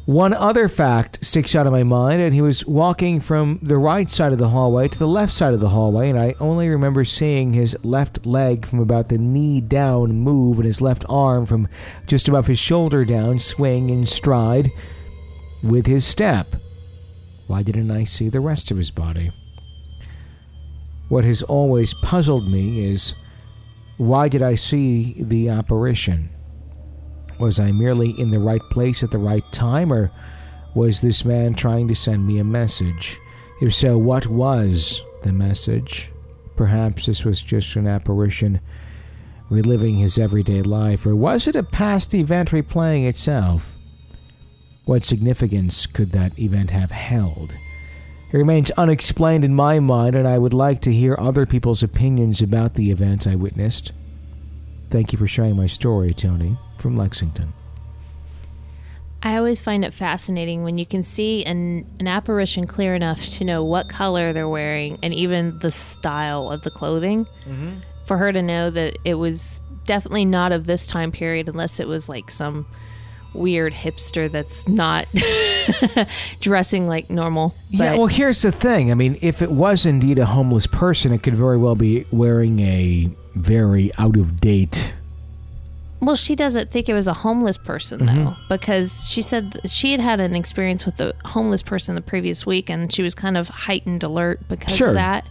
[0.05, 4.09] One other fact sticks out of my mind, and he was walking from the right
[4.09, 7.05] side of the hallway to the left side of the hallway, and I only remember
[7.05, 11.67] seeing his left leg from about the knee down move and his left arm from
[12.07, 14.71] just above his shoulder down swing and stride
[15.61, 16.55] with his step.
[17.45, 19.31] Why didn't I see the rest of his body?
[21.09, 23.13] What has always puzzled me is
[24.01, 26.31] why did I see the apparition?
[27.37, 30.11] Was I merely in the right place at the right time, or
[30.73, 33.19] was this man trying to send me a message?
[33.61, 36.11] If so, what was the message?
[36.55, 38.59] Perhaps this was just an apparition
[39.51, 43.77] reliving his everyday life, or was it a past event replaying itself?
[44.85, 47.55] What significance could that event have held?
[48.31, 52.41] It remains unexplained in my mind, and I would like to hear other people's opinions
[52.41, 53.91] about the event I witnessed.
[54.89, 57.53] Thank you for sharing my story, Tony, from Lexington.
[59.23, 63.43] I always find it fascinating when you can see an, an apparition clear enough to
[63.43, 67.25] know what color they're wearing and even the style of the clothing.
[67.45, 67.79] Mm-hmm.
[68.05, 71.87] For her to know that it was definitely not of this time period, unless it
[71.87, 72.65] was like some
[73.33, 75.07] weird hipster that's not
[76.41, 77.55] dressing like normal.
[77.69, 78.91] yeah, well, here's the thing.
[78.91, 82.59] I mean, if it was indeed a homeless person, it could very well be wearing
[82.59, 84.93] a very out of date
[86.01, 88.47] Well, she doesn't think it was a homeless person though, Mm-hmm.
[88.49, 92.69] because she said she had had an experience with a homeless person the previous week,
[92.69, 94.89] and she was kind of heightened alert because Sure.
[94.89, 95.27] of that.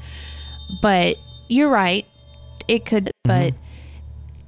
[0.80, 1.16] But
[1.48, 2.06] you're right;
[2.68, 3.06] it could.
[3.26, 3.50] Mm-hmm.
[3.50, 3.54] But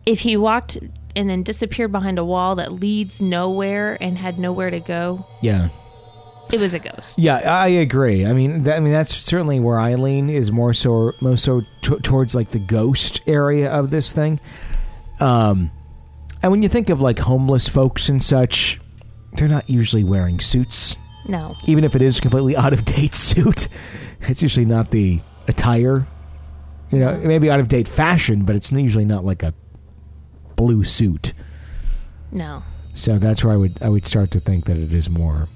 [0.07, 0.79] if he walked
[1.17, 5.69] and then disappeared behind a wall that leads nowhere and had nowhere to go, Yeah.
[6.53, 7.19] it was a ghost.
[7.19, 8.25] Yeah, I agree.
[8.27, 11.63] I mean, that, I mean that's certainly where I lean is more so, most so
[11.83, 14.41] t- towards like the ghost area of this thing.
[15.21, 15.71] Um,
[16.43, 18.81] and when you think of like homeless folks and such,
[19.35, 20.97] they're not usually wearing suits.
[21.29, 23.69] No, Even if it is a completely out of date suit,
[24.23, 26.07] it's usually not the attire.
[26.91, 29.55] You know, it may be out of date fashion, but it's usually not like a
[30.63, 31.33] blue suit.
[32.31, 32.63] no.
[32.95, 35.49] So that's where I would I would start to think that it is more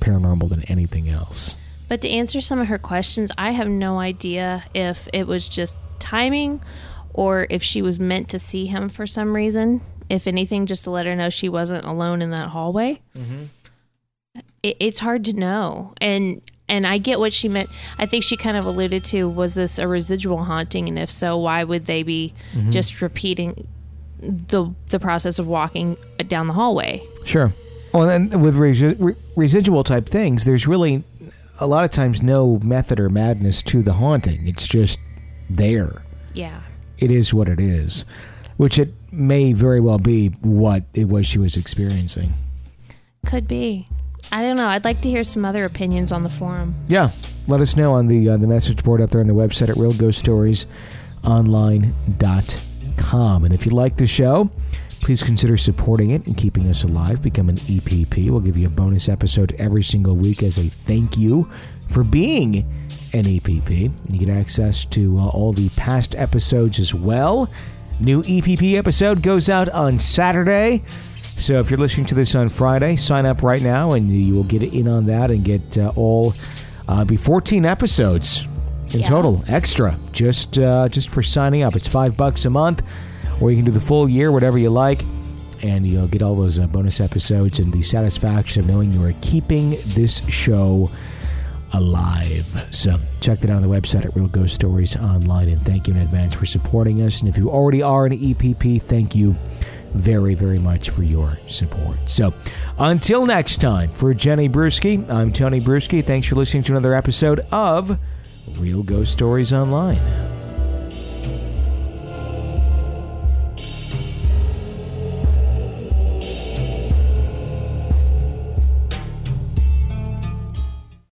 [0.00, 1.56] paranormal than anything else.
[1.88, 5.78] But to answer some of her questions, I have no idea if it was just
[5.98, 6.62] timing
[7.14, 9.80] or if she was meant to see him for some reason.
[10.10, 13.00] If anything, just to let her know she wasn't alone in that hallway.
[13.16, 13.44] Mm-hmm.
[14.62, 17.70] It, it's hard to know, and and I get what she meant.
[17.98, 21.38] I think she kind of alluded to was this a residual haunting, and if so,
[21.38, 22.70] why would they be mm-hmm.
[22.70, 23.66] just repeating
[24.48, 25.96] the the process of walking
[26.28, 27.02] down the hallway?
[27.24, 27.52] Sure.
[27.92, 31.04] Well, and with resi- re- residual type things, there's really
[31.60, 34.48] a lot of times no method or madness to the haunting.
[34.48, 34.98] It's just
[35.48, 36.02] there.
[36.32, 36.60] Yeah.
[36.98, 38.04] It is what it is,
[38.56, 42.34] which it may very well be what it was she was experiencing.
[43.26, 43.86] Could be.
[44.32, 44.68] I don't know.
[44.68, 46.74] I'd like to hear some other opinions on the forum.
[46.88, 47.10] Yeah,
[47.46, 49.76] let us know on the uh, the message board up there on the website at
[49.76, 52.73] realghoststoriesonline.com.
[53.44, 54.50] And if you like the show,
[55.00, 57.22] please consider supporting it and keeping us alive.
[57.22, 58.30] Become an EPP.
[58.30, 61.48] We'll give you a bonus episode every single week as a thank you
[61.90, 62.56] for being
[63.12, 63.92] an EPP.
[64.10, 67.50] You get access to uh, all the past episodes as well.
[68.00, 70.82] New EPP episode goes out on Saturday.
[71.36, 74.44] So if you're listening to this on Friday, sign up right now and you will
[74.44, 76.34] get in on that and get uh, all
[76.88, 78.46] uh, be 14 episodes
[78.92, 79.08] in Yeah.
[79.08, 81.74] total extra just uh, just for signing up.
[81.76, 82.82] It's five bucks a month,
[83.40, 85.04] or you can do the full year, whatever you like,
[85.62, 89.14] and you'll get all those uh, bonus episodes and the satisfaction of knowing you are
[89.22, 90.90] keeping this show
[91.72, 92.46] alive.
[92.70, 95.94] So check that out on the website at Real Ghost Stories Online, and thank you
[95.94, 97.20] in advance for supporting us.
[97.20, 99.34] And if you already are an EPP, thank you
[99.94, 101.96] very, very much for your support.
[102.06, 102.34] So
[102.78, 106.04] until next time, for Jenny Brueski, I'm Tony Brueski.
[106.04, 107.98] Thanks for listening to another episode of
[108.52, 110.43] Real Ghost Stories Online.